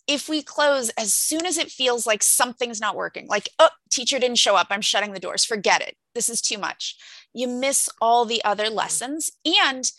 if 0.06 0.28
we 0.28 0.42
close 0.42 0.88
as 0.90 1.12
soon 1.12 1.46
as 1.46 1.58
it 1.58 1.70
feels 1.70 2.06
like 2.06 2.22
something's 2.22 2.80
not 2.80 2.96
working, 2.96 3.26
like, 3.26 3.48
oh, 3.58 3.70
teacher 3.90 4.18
didn't 4.18 4.38
show 4.38 4.56
up, 4.56 4.68
I'm 4.70 4.80
shutting 4.80 5.12
the 5.12 5.20
doors, 5.20 5.44
forget 5.44 5.80
it. 5.80 5.96
This 6.14 6.28
is 6.28 6.40
too 6.40 6.58
much. 6.58 6.96
You 7.32 7.48
miss 7.48 7.88
all 8.00 8.24
the 8.24 8.42
other 8.44 8.68
lessons. 8.68 9.30
And 9.44 9.90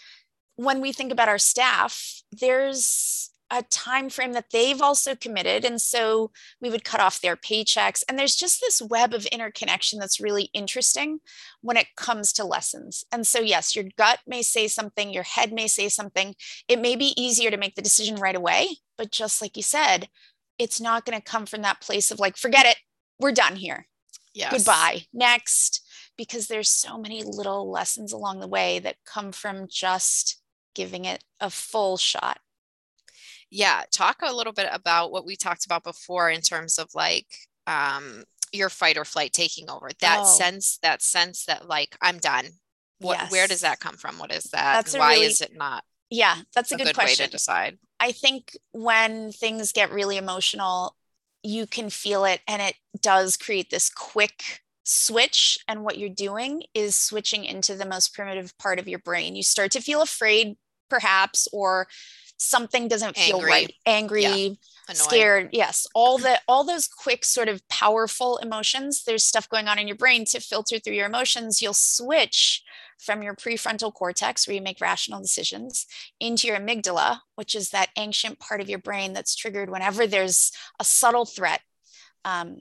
when 0.55 0.81
we 0.81 0.91
think 0.91 1.11
about 1.11 1.29
our 1.29 1.37
staff, 1.37 2.21
there's 2.31 3.29
a 3.53 3.61
time 3.61 4.09
frame 4.09 4.33
that 4.33 4.49
they've 4.51 4.81
also 4.81 5.15
committed 5.15 5.63
and 5.63 5.79
so 5.79 6.31
we 6.59 6.71
would 6.71 6.83
cut 6.83 6.99
off 6.99 7.21
their 7.21 7.37
paychecks. 7.37 8.03
And 8.09 8.17
there's 8.17 8.35
just 8.35 8.59
this 8.59 8.81
web 8.81 9.13
of 9.13 9.27
interconnection 9.27 9.99
that's 9.99 10.19
really 10.19 10.49
interesting 10.53 11.19
when 11.61 11.77
it 11.77 11.95
comes 11.95 12.33
to 12.33 12.43
lessons. 12.43 13.05
And 13.11 13.27
so 13.27 13.39
yes 13.39 13.75
your 13.75 13.85
gut 13.95 14.19
may 14.25 14.41
say 14.41 14.67
something 14.67 15.13
your 15.13 15.23
head 15.23 15.53
may 15.53 15.67
say 15.67 15.87
something. 15.87 16.33
It 16.67 16.81
may 16.81 16.95
be 16.95 17.13
easier 17.15 17.51
to 17.51 17.57
make 17.57 17.75
the 17.75 17.83
decision 17.83 18.15
right 18.15 18.35
away 18.35 18.77
but 18.97 19.11
just 19.11 19.39
like 19.39 19.55
you 19.55 19.63
said 19.63 20.09
it's 20.57 20.81
not 20.81 21.05
going 21.05 21.17
to 21.17 21.23
come 21.23 21.45
from 21.45 21.61
that 21.61 21.79
place 21.79 22.09
of 22.09 22.19
like 22.19 22.37
forget 22.37 22.65
it 22.65 22.77
we're 23.19 23.31
done 23.31 23.55
here. 23.55 23.87
Yes. 24.33 24.51
goodbye 24.51 25.03
next. 25.13 25.81
Because 26.17 26.47
there's 26.47 26.69
so 26.69 26.97
many 26.97 27.23
little 27.23 27.71
lessons 27.71 28.13
along 28.13 28.39
the 28.39 28.47
way 28.47 28.79
that 28.79 28.97
come 29.05 29.31
from 29.31 29.67
just 29.67 30.41
giving 30.75 31.05
it 31.05 31.23
a 31.39 31.49
full 31.49 31.97
shot 31.97 32.39
Yeah. 33.53 33.83
Talk 33.91 34.17
a 34.21 34.33
little 34.33 34.53
bit 34.53 34.67
about 34.71 35.11
what 35.11 35.25
we 35.25 35.35
talked 35.35 35.65
about 35.65 35.83
before 35.83 36.29
in 36.29 36.41
terms 36.41 36.77
of 36.79 36.89
like 36.93 37.27
um, 37.67 38.23
your 38.51 38.69
fight 38.69 38.97
or 38.97 39.05
flight 39.05 39.33
taking 39.33 39.69
over. 39.69 39.89
That 39.99 40.19
Oh. 40.21 40.25
sense, 40.25 40.79
that 40.81 41.01
sense 41.01 41.45
that 41.45 41.67
like 41.67 41.95
I'm 42.01 42.17
done. 42.17 42.45
What? 42.99 43.31
Where 43.31 43.47
does 43.47 43.61
that 43.61 43.79
come 43.79 43.97
from? 43.97 44.17
What 44.17 44.31
is 44.31 44.45
that? 44.45 44.87
Why 44.93 45.13
really 45.13 45.25
is 45.25 45.41
it 45.41 45.55
not 45.55 45.83
yeah 46.13 46.37
that's 46.53 46.71
a, 46.71 46.75
a 46.75 46.77
good, 46.77 46.85
good, 46.85 46.97
way 46.97 47.03
question 47.05 47.25
to 47.25 47.31
decide? 47.31 47.77
i 47.99 48.11
think 48.11 48.57
when 48.71 49.31
things 49.31 49.71
get 49.71 49.91
really 49.91 50.17
emotional 50.17 50.95
you 51.41 51.65
can 51.65 51.89
feel 51.89 52.23
it 52.23 52.39
and 52.47 52.61
it 52.61 52.75
does 53.01 53.35
create 53.35 53.69
this 53.69 53.89
quick 53.89 54.61
switch 54.85 55.57
and 55.67 55.83
what 55.83 55.97
you're 55.97 56.09
doing 56.09 56.63
is 56.73 56.95
switching 56.95 57.45
into 57.45 57.75
the 57.75 57.85
most 57.85 58.13
primitive 58.13 58.55
part 58.57 58.79
of 58.79 58.87
your 58.87 58.99
brain 58.99 59.35
you 59.35 59.43
start 59.43 59.71
to 59.71 59.81
feel 59.81 60.01
afraid 60.01 60.55
perhaps 60.89 61.47
or 61.51 61.87
something 62.37 62.87
doesn't 62.87 63.15
feel 63.17 63.37
Angry. 63.37 63.51
right 63.51 63.73
angry 63.85 64.25
Annoying. 64.25 64.57
scared 64.87 65.49
yes 65.51 65.87
all 65.95 66.17
the 66.17 66.39
all 66.47 66.63
those 66.63 66.87
quick 66.87 67.23
sort 67.23 67.47
of 67.47 67.67
powerful 67.69 68.37
emotions 68.37 69.03
there's 69.05 69.23
stuff 69.23 69.47
going 69.49 69.67
on 69.67 69.79
in 69.79 69.87
your 69.87 69.97
brain 69.97 70.25
to 70.25 70.39
filter 70.39 70.79
through 70.79 70.93
your 70.93 71.05
emotions 71.05 71.61
you'll 71.61 71.73
switch 71.73 72.63
from 72.99 73.23
your 73.23 73.35
prefrontal 73.35 73.93
cortex 73.93 74.47
where 74.47 74.55
you 74.55 74.61
make 74.61 74.81
rational 74.81 75.21
decisions 75.21 75.85
into 76.19 76.47
your 76.47 76.57
amygdala 76.57 77.19
which 77.35 77.55
is 77.55 77.69
that 77.69 77.89
ancient 77.97 78.39
part 78.39 78.59
of 78.59 78.69
your 78.69 78.79
brain 78.79 79.13
that's 79.13 79.35
triggered 79.35 79.69
whenever 79.69 80.05
there's 80.05 80.51
a 80.79 80.83
subtle 80.83 81.25
threat 81.25 81.61
um, 82.25 82.57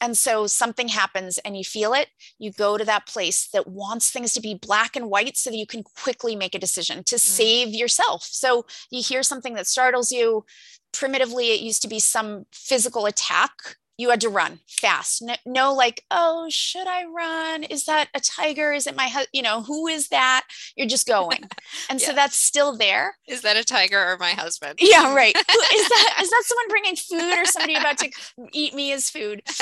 and 0.00 0.16
so 0.16 0.46
something 0.46 0.88
happens 0.88 1.38
and 1.38 1.56
you 1.56 1.64
feel 1.64 1.92
it 1.92 2.08
you 2.38 2.52
go 2.52 2.76
to 2.76 2.84
that 2.84 3.06
place 3.06 3.48
that 3.48 3.66
wants 3.66 4.10
things 4.10 4.32
to 4.34 4.40
be 4.40 4.54
black 4.54 4.96
and 4.96 5.10
white 5.10 5.36
so 5.36 5.50
that 5.50 5.56
you 5.56 5.66
can 5.66 5.82
quickly 5.82 6.36
make 6.36 6.54
a 6.54 6.58
decision 6.58 7.02
to 7.04 7.16
mm-hmm. 7.16 7.18
save 7.18 7.68
yourself. 7.68 8.22
So 8.22 8.66
you 8.90 9.02
hear 9.02 9.22
something 9.22 9.54
that 9.54 9.66
startles 9.66 10.12
you. 10.12 10.44
Primitively 10.92 11.52
it 11.52 11.60
used 11.60 11.82
to 11.82 11.88
be 11.88 12.00
some 12.00 12.46
physical 12.52 13.06
attack 13.06 13.52
you 13.98 14.10
had 14.10 14.20
to 14.22 14.28
run 14.28 14.60
fast. 14.68 15.22
No, 15.22 15.34
no 15.44 15.74
like 15.74 16.04
oh 16.10 16.46
should 16.50 16.86
i 16.86 17.04
run? 17.04 17.64
Is 17.64 17.84
that 17.86 18.08
a 18.14 18.20
tiger? 18.20 18.72
Is 18.72 18.86
it 18.86 18.96
my 18.96 19.08
hu-? 19.08 19.26
you 19.32 19.42
know 19.42 19.62
who 19.62 19.86
is 19.86 20.08
that? 20.08 20.44
You're 20.76 20.86
just 20.86 21.06
going. 21.06 21.44
And 21.88 22.00
so 22.00 22.12
that's 22.12 22.36
still 22.36 22.76
there. 22.76 23.16
Is 23.28 23.42
that 23.42 23.56
a 23.56 23.64
tiger 23.64 23.98
or 23.98 24.16
my 24.18 24.30
husband? 24.30 24.78
yeah 24.80 25.14
right. 25.14 25.36
Is 25.36 25.88
that 25.88 26.18
is 26.22 26.30
that 26.30 26.42
someone 26.44 26.68
bringing 26.68 26.96
food 26.96 27.38
or 27.38 27.44
somebody 27.44 27.74
about 27.74 27.98
to 27.98 28.10
eat 28.52 28.74
me 28.74 28.92
as 28.92 29.10
food? 29.10 29.42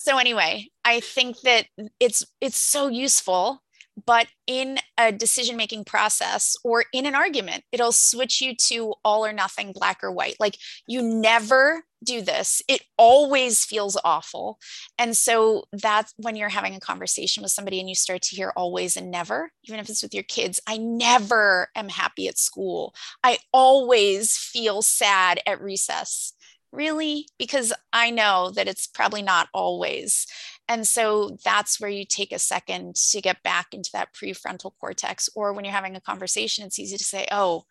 So 0.00 0.16
anyway 0.16 0.68
i 0.84 1.00
think 1.00 1.40
that 1.40 1.66
it's 1.98 2.24
it's 2.40 2.56
so 2.56 2.86
useful 2.86 3.60
but 4.08 4.26
in 4.46 4.78
a 4.96 5.12
decision 5.12 5.54
making 5.54 5.84
process 5.84 6.56
or 6.64 6.86
in 6.94 7.04
an 7.04 7.14
argument 7.14 7.62
it'll 7.72 7.92
switch 7.92 8.40
you 8.40 8.56
to 8.56 8.94
all 9.04 9.24
or 9.24 9.34
nothing 9.34 9.70
black 9.70 10.02
or 10.02 10.10
white. 10.10 10.36
Like 10.40 10.56
you 10.86 11.02
never 11.02 11.82
do 12.02 12.22
this. 12.22 12.62
It 12.68 12.80
always 12.96 13.66
feels 13.66 13.98
awful. 14.02 14.58
And 14.98 15.14
so 15.14 15.64
that's 15.72 16.14
when 16.16 16.36
you're 16.36 16.48
having 16.48 16.74
a 16.74 16.80
conversation 16.80 17.42
with 17.42 17.52
somebody 17.52 17.80
and 17.80 17.88
you 17.88 17.94
start 17.94 18.22
to 18.22 18.36
hear 18.36 18.50
always 18.56 18.96
and 18.96 19.10
never 19.10 19.50
even 19.64 19.78
if 19.78 19.90
it's 19.90 20.02
with 20.02 20.14
your 20.14 20.22
kids 20.22 20.58
i 20.66 20.78
never 20.78 21.68
am 21.76 21.90
happy 21.90 22.28
at 22.28 22.38
school. 22.38 22.94
I 23.22 23.36
always 23.52 24.38
feel 24.38 24.80
sad 24.80 25.40
at 25.46 25.60
recess. 25.60 26.32
Really? 26.72 27.26
Because 27.38 27.74
i 27.92 28.10
know 28.10 28.52
that 28.54 28.68
it's 28.68 28.86
probably 28.86 29.20
not 29.20 29.48
always 29.52 30.26
and 30.68 30.86
so 30.86 31.36
that's 31.44 31.80
where 31.80 31.90
you 31.90 32.04
take 32.04 32.30
a 32.32 32.38
second 32.38 32.96
to 33.10 33.20
get 33.20 33.42
back 33.42 33.68
into 33.72 33.90
that 33.94 34.12
prefrontal 34.14 34.72
cortex. 34.78 35.28
Or 35.34 35.52
when 35.52 35.64
you're 35.64 35.72
having 35.72 35.96
a 35.96 36.00
conversation, 36.00 36.64
it's 36.66 36.78
easy 36.78 36.96
to 36.98 37.04
say, 37.04 37.26
oh, 37.32 37.64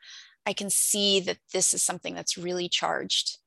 I 0.45 0.53
can 0.53 0.69
see 0.69 1.19
that 1.21 1.37
this 1.53 1.73
is 1.73 1.81
something 1.81 2.15
that's 2.15 2.37
really 2.37 2.67
charged. 2.69 3.37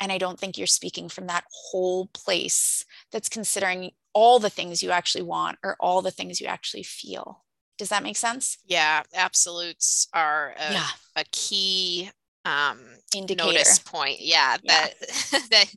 And 0.00 0.10
I 0.10 0.18
don't 0.18 0.38
think 0.38 0.56
you're 0.56 0.66
speaking 0.66 1.08
from 1.08 1.26
that 1.26 1.44
whole 1.50 2.06
place 2.08 2.84
that's 3.12 3.28
considering 3.28 3.90
all 4.12 4.38
the 4.38 4.50
things 4.50 4.82
you 4.82 4.90
actually 4.90 5.22
want 5.22 5.58
or 5.62 5.76
all 5.80 6.00
the 6.02 6.10
things 6.10 6.40
you 6.40 6.46
actually 6.46 6.82
feel. 6.82 7.44
Does 7.76 7.88
that 7.90 8.02
make 8.04 8.16
sense? 8.16 8.58
Yeah, 8.64 9.02
absolutes 9.14 10.08
are 10.14 10.54
a, 10.58 10.72
Yeah. 10.72 10.88
a 11.16 11.24
key 11.30 12.10
um 12.44 12.78
Indicator. 13.14 13.36
notice 13.36 13.78
point. 13.78 14.18
Yeah, 14.20 14.56
Yeah. 14.62 14.88
that 14.88 14.94
that 15.50 15.74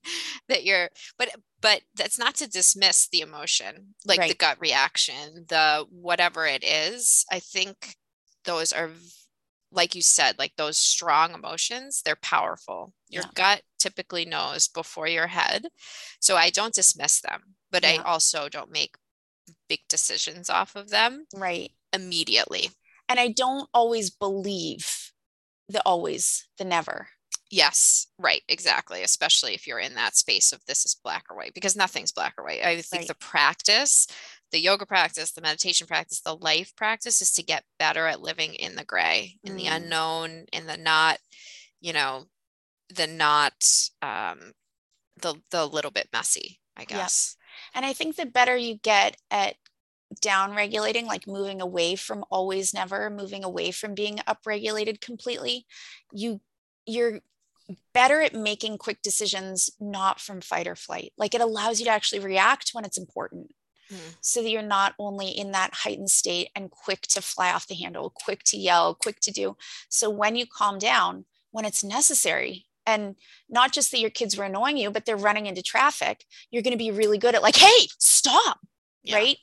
that 0.49 0.63
you're 0.65 0.89
but 1.17 1.29
but 1.61 1.81
that's 1.95 2.19
not 2.19 2.35
to 2.35 2.47
dismiss 2.49 3.07
the 3.09 3.21
emotion, 3.21 3.95
like 4.05 4.27
the 4.27 4.33
gut 4.35 4.57
reaction, 4.59 5.45
the 5.49 5.85
whatever 5.89 6.45
it 6.45 6.63
is. 6.63 7.25
I 7.31 7.39
think 7.39 7.95
those 8.45 8.73
are 8.73 8.91
like 9.71 9.95
you 9.95 10.01
said, 10.01 10.39
like 10.39 10.53
those 10.57 10.77
strong 10.77 11.33
emotions, 11.33 12.01
they're 12.03 12.15
powerful. 12.17 12.93
Your 13.09 13.23
Yeah. 13.23 13.31
gut 13.35 13.61
typically 13.79 14.25
knows 14.25 14.67
before 14.67 15.07
your 15.07 15.27
head. 15.27 15.67
So 16.19 16.35
I 16.37 16.49
don't 16.49 16.73
dismiss 16.73 17.21
them, 17.21 17.55
but 17.71 17.83
I 17.85 17.97
also 17.97 18.49
don't 18.49 18.71
make 18.71 18.95
big 19.69 19.81
decisions 19.89 20.49
off 20.49 20.75
of 20.75 20.89
them 20.89 21.25
Right. 21.33 21.71
immediately. 21.93 22.69
And 23.09 23.19
I 23.19 23.29
don't 23.29 23.69
always 23.73 24.09
believe 24.09 25.11
the 25.69 25.81
always, 25.85 26.47
the 26.57 26.65
never. 26.65 27.09
Yes, 27.49 28.07
right, 28.19 28.41
exactly. 28.49 29.03
Especially 29.03 29.53
if 29.53 29.67
you're 29.67 29.79
in 29.79 29.95
that 29.95 30.15
space 30.17 30.51
of 30.51 30.65
this 30.65 30.85
is 30.85 30.95
black 31.01 31.25
or 31.29 31.37
white, 31.37 31.53
because 31.53 31.75
nothing's 31.77 32.11
black 32.11 32.33
or 32.37 32.43
white. 32.43 32.63
I 32.63 32.81
think 32.81 33.01
Right. 33.01 33.07
the 33.07 33.15
practice, 33.15 34.07
the 34.51 34.59
yoga 34.59 34.85
practice, 34.85 35.31
the 35.31 35.41
meditation 35.41 35.87
practice, 35.87 36.19
the 36.21 36.35
life 36.35 36.75
practice 36.75 37.21
is 37.21 37.31
to 37.33 37.43
get 37.43 37.63
better 37.79 38.05
at 38.07 38.21
living 38.21 38.53
in 38.53 38.75
the 38.75 38.83
gray, 38.83 39.39
in 39.45 39.55
the 39.55 39.65
Mm. 39.65 39.75
unknown, 39.77 40.45
in 40.51 40.65
the 40.67 40.77
not, 40.77 41.19
you 41.79 41.93
know, 41.93 42.27
the 42.89 43.07
not 43.07 43.89
um, 44.01 44.53
the 45.21 45.41
the 45.51 45.65
little 45.67 45.91
bit 45.91 46.09
messy, 46.13 46.59
I 46.75 46.85
guess. 46.85 47.37
And 47.73 47.85
I 47.85 47.93
think 47.93 48.15
the 48.15 48.25
better 48.25 48.55
you 48.57 48.75
get 48.75 49.17
at 49.31 49.55
down 50.21 50.55
regulating, 50.55 51.05
like 51.05 51.27
moving 51.27 51.61
away 51.61 51.95
from 51.95 52.23
always 52.29 52.73
never, 52.73 53.09
moving 53.09 53.43
away 53.43 53.71
from 53.71 53.93
being 53.93 54.17
upregulated 54.27 55.01
completely, 55.01 55.65
you 56.11 56.41
you're 56.85 57.19
better 57.93 58.21
at 58.21 58.33
making 58.33 58.77
quick 58.77 59.01
decisions 59.01 59.69
not 59.79 60.19
from 60.19 60.39
fight 60.39 60.67
or 60.67 60.75
flight. 60.75 61.11
Like 61.17 61.35
it 61.35 61.41
allows 61.41 61.79
you 61.79 61.85
to 61.85 61.91
actually 61.91 62.19
react 62.19 62.69
when 62.71 62.85
it's 62.85 62.97
important. 62.97 63.53
Mm. 63.91 64.15
So 64.21 64.41
that 64.41 64.49
you're 64.49 64.61
not 64.61 64.95
only 64.99 65.29
in 65.29 65.51
that 65.51 65.73
heightened 65.73 66.11
state 66.11 66.49
and 66.55 66.71
quick 66.71 67.01
to 67.07 67.21
fly 67.21 67.51
off 67.51 67.67
the 67.67 67.75
handle, 67.75 68.09
quick 68.09 68.43
to 68.45 68.57
yell, 68.57 68.93
quick 68.93 69.19
to 69.21 69.31
do. 69.31 69.55
So 69.89 70.09
when 70.09 70.35
you 70.35 70.45
calm 70.45 70.77
down, 70.77 71.25
when 71.51 71.65
it's 71.65 71.83
necessary, 71.83 72.65
and 72.85 73.15
not 73.49 73.73
just 73.73 73.91
that 73.91 73.99
your 73.99 74.09
kids 74.09 74.37
were 74.37 74.45
annoying 74.45 74.77
you, 74.77 74.89
but 74.91 75.05
they're 75.05 75.17
running 75.17 75.45
into 75.45 75.61
traffic, 75.61 76.25
you're 76.51 76.63
going 76.63 76.71
to 76.71 76.77
be 76.77 76.91
really 76.91 77.17
good 77.17 77.35
at 77.35 77.41
like, 77.41 77.57
hey, 77.57 77.87
stop, 77.99 78.59
yeah. 79.03 79.15
right? 79.15 79.37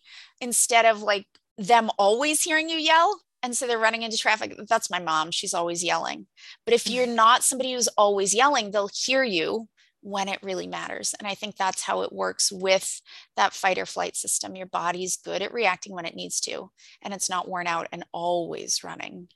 Instead 0.44 0.84
of 0.84 1.02
like 1.02 1.26
them 1.56 1.90
always 1.98 2.42
hearing 2.42 2.68
you 2.68 2.76
yell. 2.76 3.20
And 3.42 3.56
so 3.56 3.66
they're 3.66 3.78
running 3.78 4.02
into 4.02 4.16
traffic. 4.16 4.58
That's 4.68 4.90
my 4.90 4.98
mom. 4.98 5.30
She's 5.30 5.54
always 5.54 5.84
yelling. 5.84 6.26
But 6.64 6.74
if 6.74 6.88
you're 6.88 7.06
not 7.06 7.42
somebody 7.42 7.72
who's 7.72 7.88
always 7.88 8.34
yelling, 8.34 8.70
they'll 8.70 8.90
hear 8.94 9.22
you 9.22 9.68
when 10.00 10.28
it 10.28 10.42
really 10.42 10.66
matters. 10.66 11.14
And 11.18 11.26
I 11.28 11.34
think 11.34 11.56
that's 11.56 11.82
how 11.82 12.02
it 12.02 12.12
works 12.12 12.50
with 12.52 13.00
that 13.36 13.52
fight 13.52 13.78
or 13.78 13.86
flight 13.86 14.16
system. 14.16 14.56
Your 14.56 14.66
body's 14.66 15.16
good 15.16 15.42
at 15.42 15.52
reacting 15.52 15.94
when 15.94 16.06
it 16.06 16.16
needs 16.16 16.40
to, 16.42 16.70
and 17.02 17.12
it's 17.12 17.30
not 17.30 17.48
worn 17.48 17.66
out 17.66 17.88
and 17.92 18.04
always 18.12 18.84
running 18.84 19.28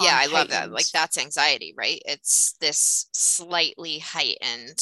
yeah 0.00 0.18
i 0.20 0.26
love 0.26 0.48
that 0.48 0.72
like 0.72 0.88
that's 0.92 1.18
anxiety 1.18 1.74
right 1.76 2.02
it's 2.06 2.54
this 2.60 3.06
slightly 3.12 3.98
heightened 3.98 4.80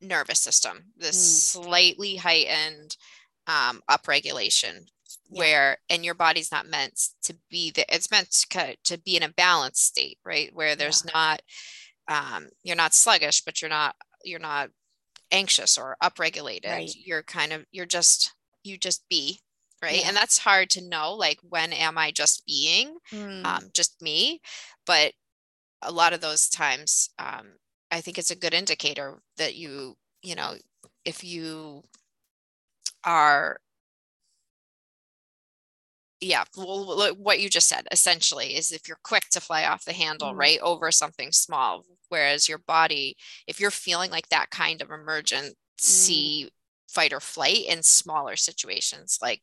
nervous 0.00 0.40
system 0.40 0.84
this 0.96 1.16
mm. 1.16 1.64
slightly 1.64 2.16
heightened 2.16 2.96
um, 3.50 3.80
upregulation 3.90 4.86
yeah. 5.28 5.38
where 5.38 5.78
and 5.88 6.04
your 6.04 6.14
body's 6.14 6.52
not 6.52 6.68
meant 6.68 7.00
to 7.22 7.34
be 7.50 7.70
there 7.70 7.84
it's 7.88 8.10
meant 8.10 8.30
to, 8.30 8.76
to 8.84 8.98
be 8.98 9.16
in 9.16 9.22
a 9.22 9.28
balanced 9.28 9.84
state 9.84 10.18
right 10.24 10.50
where 10.52 10.76
there's 10.76 11.02
yeah. 11.04 11.12
not 11.14 11.42
um, 12.08 12.48
you're 12.62 12.76
not 12.76 12.94
sluggish 12.94 13.42
but 13.42 13.60
you're 13.60 13.68
not 13.68 13.94
you're 14.24 14.38
not 14.38 14.70
anxious 15.32 15.78
or 15.78 15.96
upregulated 16.02 16.70
right. 16.70 16.92
you're 17.04 17.22
kind 17.22 17.52
of 17.52 17.64
you're 17.70 17.86
just 17.86 18.34
you 18.62 18.76
just 18.76 19.02
be 19.08 19.40
right 19.82 20.00
yeah. 20.00 20.08
and 20.08 20.16
that's 20.16 20.38
hard 20.38 20.68
to 20.68 20.86
know 20.86 21.14
like 21.14 21.38
when 21.48 21.72
am 21.72 21.96
i 21.96 22.10
just 22.10 22.44
being 22.46 22.96
mm. 23.12 23.44
um, 23.44 23.70
just 23.72 24.02
me 24.02 24.40
but 24.86 25.12
a 25.82 25.92
lot 25.92 26.12
of 26.12 26.20
those 26.20 26.48
times 26.48 27.10
um, 27.18 27.52
i 27.90 28.00
think 28.00 28.18
it's 28.18 28.32
a 28.32 28.36
good 28.36 28.54
indicator 28.54 29.20
that 29.36 29.54
you 29.54 29.96
you 30.22 30.34
know 30.34 30.54
if 31.04 31.22
you 31.22 31.82
are 33.04 33.60
yeah 36.20 36.44
well 36.56 37.14
what 37.16 37.40
you 37.40 37.48
just 37.48 37.68
said 37.68 37.86
essentially 37.90 38.56
is 38.56 38.70
if 38.70 38.86
you're 38.86 38.98
quick 39.02 39.28
to 39.30 39.40
fly 39.40 39.64
off 39.64 39.84
the 39.84 39.92
handle 39.92 40.32
mm. 40.32 40.36
right 40.36 40.58
over 40.60 40.90
something 40.90 41.32
small 41.32 41.84
whereas 42.08 42.48
your 42.48 42.58
body 42.58 43.16
if 43.46 43.58
you're 43.58 43.70
feeling 43.70 44.10
like 44.10 44.28
that 44.28 44.50
kind 44.50 44.82
of 44.82 44.90
emergency 44.90 45.54
mm. 45.80 46.48
fight 46.88 47.12
or 47.12 47.20
flight 47.20 47.64
in 47.66 47.82
smaller 47.82 48.36
situations 48.36 49.18
like 49.22 49.40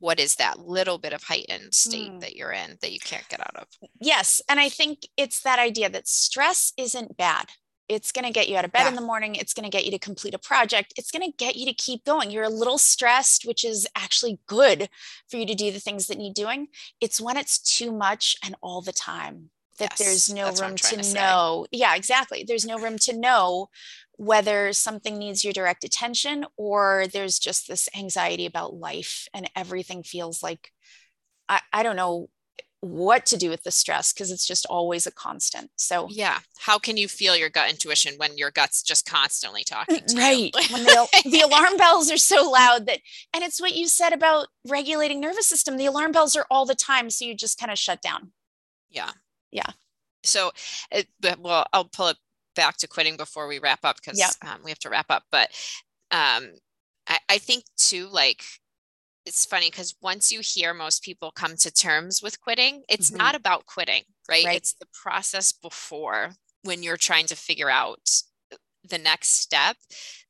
what 0.00 0.20
is 0.20 0.36
that 0.36 0.60
little 0.60 0.96
bit 0.96 1.12
of 1.12 1.24
heightened 1.24 1.74
state 1.74 2.12
mm. 2.12 2.20
that 2.20 2.36
you're 2.36 2.52
in 2.52 2.78
that 2.80 2.92
you 2.92 3.00
can't 3.00 3.28
get 3.28 3.40
out 3.40 3.56
of 3.56 3.66
yes 4.00 4.40
and 4.48 4.58
i 4.58 4.68
think 4.68 5.00
it's 5.16 5.42
that 5.42 5.58
idea 5.58 5.90
that 5.90 6.08
stress 6.08 6.72
isn't 6.78 7.16
bad 7.18 7.46
it's 7.88 8.12
going 8.12 8.24
to 8.24 8.32
get 8.32 8.48
you 8.48 8.56
out 8.56 8.64
of 8.64 8.72
bed 8.72 8.82
yeah. 8.82 8.88
in 8.88 8.94
the 8.94 9.00
morning 9.00 9.34
it's 9.34 9.54
going 9.54 9.64
to 9.64 9.70
get 9.70 9.84
you 9.84 9.90
to 9.90 9.98
complete 9.98 10.34
a 10.34 10.38
project 10.38 10.92
it's 10.96 11.10
going 11.10 11.24
to 11.24 11.36
get 11.36 11.56
you 11.56 11.66
to 11.66 11.72
keep 11.72 12.04
going 12.04 12.30
you're 12.30 12.44
a 12.44 12.48
little 12.48 12.78
stressed 12.78 13.46
which 13.46 13.64
is 13.64 13.86
actually 13.96 14.38
good 14.46 14.88
for 15.28 15.36
you 15.36 15.46
to 15.46 15.54
do 15.54 15.70
the 15.70 15.80
things 15.80 16.06
that 16.06 16.18
need 16.18 16.34
doing 16.34 16.68
it's 17.00 17.20
when 17.20 17.36
it's 17.36 17.58
too 17.58 17.92
much 17.92 18.36
and 18.44 18.54
all 18.60 18.80
the 18.80 18.92
time 18.92 19.50
that 19.78 19.92
yes, 19.92 19.98
there's 19.98 20.34
no 20.34 20.52
room 20.64 20.76
to, 20.76 20.96
to 20.96 21.14
know 21.14 21.66
yeah 21.70 21.94
exactly 21.94 22.44
there's 22.46 22.66
no 22.66 22.78
room 22.78 22.98
to 22.98 23.16
know 23.16 23.68
whether 24.16 24.72
something 24.72 25.16
needs 25.16 25.44
your 25.44 25.52
direct 25.52 25.84
attention 25.84 26.44
or 26.56 27.06
there's 27.12 27.38
just 27.38 27.68
this 27.68 27.88
anxiety 27.96 28.46
about 28.46 28.74
life 28.74 29.28
and 29.32 29.48
everything 29.54 30.02
feels 30.02 30.42
like 30.42 30.72
I, 31.48 31.60
I 31.72 31.82
don't 31.84 31.96
know 31.96 32.28
what 32.80 33.26
to 33.26 33.36
do 33.36 33.50
with 33.50 33.64
the 33.64 33.70
stress 33.70 34.12
because 34.12 34.30
it's 34.30 34.46
just 34.46 34.64
always 34.66 35.06
a 35.06 35.10
constant. 35.10 35.70
So 35.76 36.08
yeah, 36.10 36.38
how 36.58 36.78
can 36.78 36.96
you 36.96 37.08
feel 37.08 37.36
your 37.36 37.50
gut 37.50 37.70
intuition 37.70 38.14
when 38.18 38.38
your 38.38 38.50
gut's 38.50 38.82
just 38.82 39.04
constantly 39.06 39.64
talking 39.64 40.04
to 40.06 40.16
right. 40.16 40.54
you? 40.54 40.62
when 40.70 40.84
the, 40.84 41.08
the 41.24 41.40
alarm 41.40 41.76
bells 41.76 42.10
are 42.10 42.18
so 42.18 42.48
loud 42.48 42.86
that, 42.86 43.00
and 43.34 43.42
it's 43.42 43.60
what 43.60 43.74
you 43.74 43.88
said 43.88 44.12
about 44.12 44.48
regulating 44.66 45.20
nervous 45.20 45.46
system. 45.46 45.76
The 45.76 45.86
alarm 45.86 46.12
bells 46.12 46.36
are 46.36 46.46
all 46.50 46.66
the 46.66 46.74
time, 46.74 47.10
so 47.10 47.24
you 47.24 47.34
just 47.34 47.58
kind 47.58 47.72
of 47.72 47.78
shut 47.78 48.00
down. 48.00 48.32
Yeah, 48.90 49.10
yeah. 49.50 49.70
So, 50.22 50.52
it, 50.90 51.08
well, 51.38 51.66
I'll 51.72 51.84
pull 51.84 52.08
it 52.08 52.16
back 52.54 52.76
to 52.78 52.88
quitting 52.88 53.16
before 53.16 53.46
we 53.48 53.58
wrap 53.58 53.80
up 53.84 53.96
because 53.96 54.36
um, 54.42 54.60
we 54.64 54.70
have 54.70 54.78
to 54.80 54.90
wrap 54.90 55.06
up. 55.10 55.24
But 55.30 55.50
um, 56.10 56.50
I, 57.06 57.18
I 57.28 57.38
think 57.38 57.64
too, 57.76 58.08
like 58.08 58.44
it's 59.28 59.44
funny 59.44 59.70
because 59.70 59.94
once 60.00 60.32
you 60.32 60.40
hear 60.42 60.72
most 60.72 61.02
people 61.02 61.30
come 61.30 61.54
to 61.56 61.70
terms 61.70 62.22
with 62.22 62.40
quitting, 62.40 62.82
it's 62.88 63.10
mm-hmm. 63.10 63.18
not 63.18 63.34
about 63.34 63.66
quitting, 63.66 64.02
right? 64.28 64.44
right? 64.44 64.56
It's 64.56 64.72
the 64.72 64.86
process 64.92 65.52
before 65.52 66.30
when 66.62 66.82
you're 66.82 66.96
trying 66.96 67.26
to 67.26 67.36
figure 67.36 67.70
out 67.70 68.00
the 68.88 68.98
next 68.98 69.40
step 69.42 69.76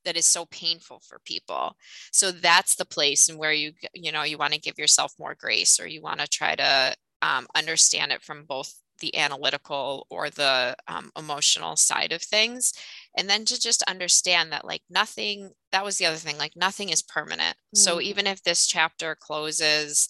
that 0.04 0.16
is 0.16 0.26
so 0.26 0.46
painful 0.46 1.00
for 1.06 1.20
people. 1.24 1.76
So 2.12 2.32
that's 2.32 2.74
the 2.74 2.84
place 2.84 3.28
and 3.28 3.38
where 3.38 3.52
you 3.52 3.72
you 3.94 4.10
know 4.10 4.24
you 4.24 4.36
want 4.36 4.52
to 4.52 4.60
give 4.60 4.78
yourself 4.78 5.14
more 5.18 5.36
grace 5.38 5.78
or 5.78 5.86
you 5.86 6.02
want 6.02 6.20
to 6.20 6.28
try 6.28 6.56
to 6.56 6.94
um, 7.22 7.46
understand 7.54 8.10
it 8.10 8.22
from 8.22 8.44
both 8.44 8.74
the 9.00 9.16
analytical 9.16 10.06
or 10.10 10.30
the 10.30 10.76
um, 10.88 11.10
emotional 11.16 11.76
side 11.76 12.12
of 12.12 12.22
things 12.22 12.72
and 13.16 13.28
then 13.28 13.44
to 13.44 13.60
just 13.60 13.82
understand 13.84 14.52
that 14.52 14.64
like 14.64 14.82
nothing 14.90 15.50
that 15.72 15.84
was 15.84 15.98
the 15.98 16.06
other 16.06 16.16
thing 16.16 16.38
like 16.38 16.52
nothing 16.56 16.88
is 16.90 17.02
permanent 17.02 17.56
mm-hmm. 17.56 17.78
so 17.78 18.00
even 18.00 18.26
if 18.26 18.42
this 18.42 18.66
chapter 18.66 19.16
closes 19.20 20.08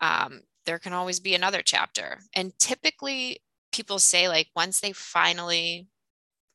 um, 0.00 0.40
there 0.66 0.78
can 0.78 0.92
always 0.92 1.20
be 1.20 1.34
another 1.34 1.62
chapter 1.62 2.18
and 2.34 2.58
typically 2.58 3.40
people 3.72 3.98
say 3.98 4.28
like 4.28 4.48
once 4.54 4.80
they 4.80 4.92
finally 4.92 5.86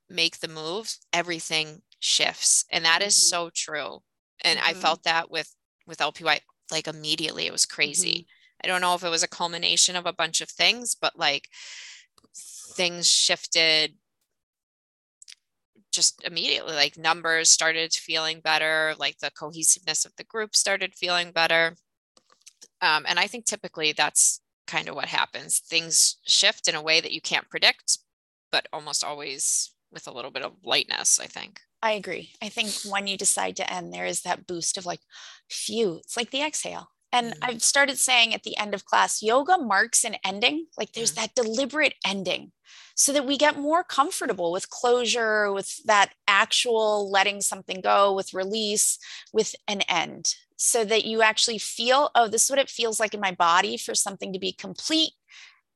make 0.10 0.40
the 0.40 0.48
move 0.48 0.96
everything 1.14 1.82
shifts 2.00 2.66
and 2.72 2.86
that 2.86 3.00
mm-hmm. 3.00 3.08
is 3.08 3.16
so 3.16 3.50
true 3.54 4.00
and 4.44 4.60
mm-hmm. 4.60 4.70
i 4.70 4.74
felt 4.74 5.04
that 5.04 5.32
with 5.32 5.54
with 5.88 6.00
lpy 6.00 6.40
like 6.72 6.88
immediately 6.88 7.46
it 7.46 7.52
was 7.52 7.66
crazy 7.66 8.12
mm-hmm. 8.12 8.35
I 8.66 8.68
don't 8.68 8.82
know 8.82 8.96
if 8.96 9.04
it 9.04 9.10
was 9.10 9.22
a 9.22 9.28
culmination 9.28 9.96
of 9.96 10.08
a 10.08 10.14
bunch 10.14 10.42
of 10.42 10.50
things, 10.50 10.96
but 11.00 11.20
like 11.20 11.50
things 12.36 13.08
shifted 13.08 13.94
just 15.92 16.24
immediately. 16.26 16.74
Like 16.74 16.98
numbers 16.98 17.48
started 17.48 17.94
feeling 17.94 18.40
better, 18.40 18.96
like 18.98 19.20
the 19.20 19.30
cohesiveness 19.30 20.04
of 20.04 20.16
the 20.18 20.24
group 20.24 20.56
started 20.56 20.96
feeling 20.96 21.32
better. 21.32 21.76
Um, 22.82 23.06
and 23.08 23.20
I 23.20 23.28
think 23.28 23.46
typically 23.46 23.92
that's 23.92 24.42
kind 24.66 24.90
of 24.90 24.96
what 24.96 25.10
happens. 25.10 25.60
Things 25.60 26.18
shift 26.26 26.68
in 26.68 26.74
a 26.74 26.82
way 26.82 27.00
that 27.00 27.14
you 27.14 27.22
can't 27.22 27.48
predict, 27.50 28.00
but 28.52 28.68
almost 28.74 29.04
always 29.04 29.76
with 29.92 30.08
a 30.08 30.12
little 30.12 30.32
bit 30.32 30.42
of 30.42 30.54
lightness, 30.64 31.20
I 31.20 31.28
think. 31.28 31.62
I 31.84 31.92
agree. 31.92 32.32
I 32.42 32.50
think 32.50 32.72
when 32.90 33.06
you 33.06 33.16
decide 33.16 33.58
to 33.58 33.72
end, 33.72 33.94
there 33.94 34.08
is 34.08 34.24
that 34.24 34.48
boost 34.48 34.76
of 34.80 34.88
like, 34.88 35.02
phew, 35.48 35.98
it's 35.98 36.18
like 36.18 36.32
the 36.32 36.42
exhale. 36.42 36.90
And 37.12 37.34
mm-hmm. 37.34 37.44
I've 37.44 37.64
started 37.64 37.98
saying 37.98 38.34
at 38.34 38.44
the 38.44 38.58
end 38.58 38.74
of 38.74 38.86
class, 38.86 39.22
yoga 39.22 39.58
marks 39.58 40.04
an 40.04 40.16
ending. 40.24 40.68
Like 40.78 40.92
there's 40.94 41.14
that 41.14 41.36
deliberate 41.36 41.96
ending 42.06 42.52
so 42.96 43.12
that 43.12 43.26
we 43.26 43.38
get 43.38 43.60
more 43.60 43.84
comfortable 43.84 44.52
with 44.52 44.70
closure, 44.70 45.52
with 45.52 45.84
that 45.86 46.14
actual 46.28 47.12
letting 47.12 47.42
something 47.42 47.82
go, 47.82 48.14
with 48.14 48.34
release, 48.34 48.98
with 49.34 49.54
an 49.68 49.82
end, 49.82 50.34
so 50.56 50.86
that 50.86 51.06
you 51.06 51.22
actually 51.22 51.58
feel, 51.58 52.10
oh, 52.16 52.28
this 52.28 52.46
is 52.46 52.50
what 52.50 52.60
it 52.60 52.70
feels 52.70 53.00
like 53.00 53.14
in 53.14 53.20
my 53.20 53.32
body 53.32 53.78
for 53.78 53.94
something 53.94 54.32
to 54.32 54.40
be 54.40 54.54
complete. 54.54 55.12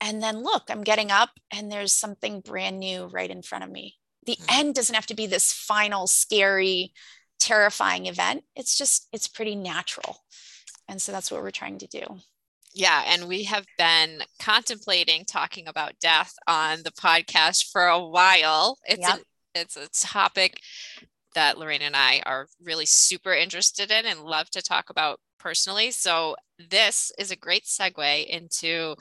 And 0.02 0.24
then 0.24 0.44
look, 0.44 0.63
I'm 0.70 0.84
getting 0.84 1.12
up 1.12 1.32
and 1.52 1.70
there's 1.70 1.92
something 1.92 2.39
brand 2.39 2.80
new 2.80 3.06
right 3.08 3.30
in 3.30 3.42
front 3.42 3.65
of 3.65 3.72
me. 3.72 3.96
The 4.26 4.38
mm-hmm. 4.38 4.60
end 4.60 4.76
doesn't 4.76 4.96
have 4.96 5.08
to 5.08 5.15
be 5.15 5.28
this 5.28 5.52
final, 5.52 6.08
scary, 6.08 6.94
terrifying 7.38 8.06
event. 8.06 8.46
It's 8.56 8.78
just, 8.78 9.10
it's 9.12 9.28
pretty 9.28 9.56
natural. 9.56 10.18
And 10.89 11.02
so 11.02 11.12
that's 11.12 11.32
what 11.32 11.41
we're 11.41 11.52
trying 11.52 11.78
to 11.78 11.88
do. 11.88 12.02
Yeah, 12.73 13.04
and 13.08 13.28
we 13.28 13.43
have 13.43 13.65
been 13.78 14.23
contemplating 14.39 15.23
talking 15.25 15.67
about 15.67 15.99
death 16.02 16.34
on 16.47 16.80
the 16.84 16.91
podcast 16.91 17.71
for 17.71 17.88
a 17.88 18.04
while. 18.04 18.78
It's 18.86 19.08
yep. 19.08 19.19
a, 19.56 19.60
it's 19.62 19.78
a 19.78 19.89
topic 19.89 20.60
that 21.36 21.58
Lorraine 21.58 21.82
and 21.82 21.95
I 21.95 22.21
are 22.25 22.47
really 22.63 22.86
super 22.86 23.34
interested 23.34 23.91
in 23.91 24.06
and 24.06 24.21
love 24.21 24.49
to 24.52 24.62
talk 24.62 24.89
about 24.89 25.19
personally. 25.39 25.91
So 25.91 26.36
this 26.69 27.12
is 27.17 27.32
a 27.32 27.36
great 27.36 27.63
segue 27.63 28.25
into 28.28 28.95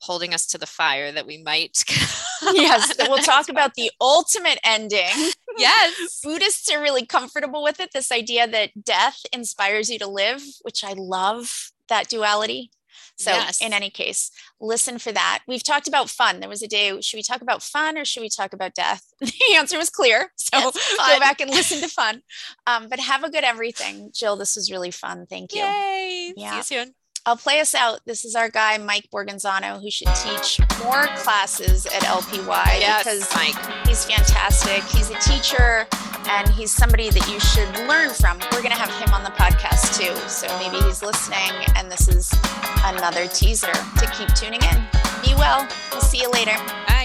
holding 0.00 0.34
us 0.34 0.46
to 0.48 0.58
the 0.58 0.66
fire 0.66 1.12
that 1.12 1.26
we 1.26 1.42
might. 1.42 1.82
yes, 2.42 2.92
we'll 3.08 3.18
talk 3.18 3.48
about 3.48 3.74
the 3.76 3.90
ultimate 4.00 4.58
ending. 4.64 5.30
Yes. 5.56 6.20
Buddhists 6.24 6.70
are 6.70 6.80
really 6.80 7.06
comfortable 7.06 7.62
with 7.62 7.80
it. 7.80 7.90
This 7.92 8.12
idea 8.12 8.46
that 8.46 8.84
death 8.84 9.20
inspires 9.32 9.90
you 9.90 9.98
to 10.00 10.08
live, 10.08 10.42
which 10.62 10.84
I 10.84 10.94
love 10.96 11.70
that 11.88 12.08
duality. 12.08 12.70
So, 13.16 13.30
yes. 13.30 13.60
in 13.60 13.72
any 13.72 13.90
case, 13.90 14.30
listen 14.60 14.98
for 14.98 15.12
that. 15.12 15.42
We've 15.46 15.62
talked 15.62 15.88
about 15.88 16.10
fun. 16.10 16.40
There 16.40 16.48
was 16.48 16.62
a 16.62 16.68
day, 16.68 17.00
should 17.00 17.16
we 17.16 17.22
talk 17.22 17.42
about 17.42 17.62
fun 17.62 17.96
or 17.96 18.04
should 18.04 18.22
we 18.22 18.28
talk 18.28 18.52
about 18.52 18.74
death? 18.74 19.02
The 19.20 19.56
answer 19.56 19.78
was 19.78 19.90
clear. 19.90 20.32
So, 20.36 20.70
go 20.70 21.18
back 21.18 21.40
and 21.40 21.50
listen 21.50 21.80
to 21.80 21.88
fun. 21.88 22.22
Um, 22.66 22.88
but 22.88 23.00
have 23.00 23.24
a 23.24 23.30
good 23.30 23.44
everything. 23.44 24.10
Jill, 24.14 24.36
this 24.36 24.56
was 24.56 24.70
really 24.70 24.90
fun. 24.90 25.26
Thank 25.26 25.54
you. 25.54 25.62
Yay. 25.62 26.32
Yeah. 26.36 26.50
See 26.50 26.56
you 26.76 26.84
soon. 26.84 26.94
I'll 27.26 27.36
play 27.36 27.60
us 27.60 27.74
out. 27.74 28.00
This 28.04 28.24
is 28.24 28.34
our 28.34 28.50
guy, 28.50 28.76
Mike 28.76 29.08
Borganzano, 29.12 29.80
who 29.80 29.90
should 29.90 30.14
teach 30.14 30.60
more 30.84 31.06
classes 31.16 31.86
at 31.86 32.02
LPY 32.02 32.80
yes, 32.80 33.04
because 33.04 33.34
Mike. 33.34 33.86
he's 33.86 34.04
fantastic. 34.04 34.82
He's 34.84 35.10
a 35.10 35.18
teacher 35.20 35.86
and 36.28 36.48
he's 36.48 36.70
somebody 36.70 37.10
that 37.10 37.28
you 37.28 37.38
should 37.40 37.68
learn 37.88 38.10
from. 38.10 38.38
We're 38.52 38.62
going 38.62 38.74
to 38.74 38.80
have 38.80 38.90
him 39.02 39.12
on 39.12 39.22
the 39.22 39.30
podcast 39.30 39.98
too. 39.98 40.14
So 40.28 40.46
maybe 40.58 40.82
he's 40.84 41.02
listening 41.02 41.52
and 41.76 41.90
this 41.90 42.08
is 42.08 42.32
another 42.84 43.26
teaser 43.28 43.72
to 43.72 44.06
keep 44.16 44.32
tuning 44.34 44.62
in. 44.62 44.86
Be 45.22 45.34
well. 45.34 45.68
We'll 45.92 46.00
see 46.00 46.20
you 46.22 46.30
later. 46.30 46.56
Bye. 46.86 47.03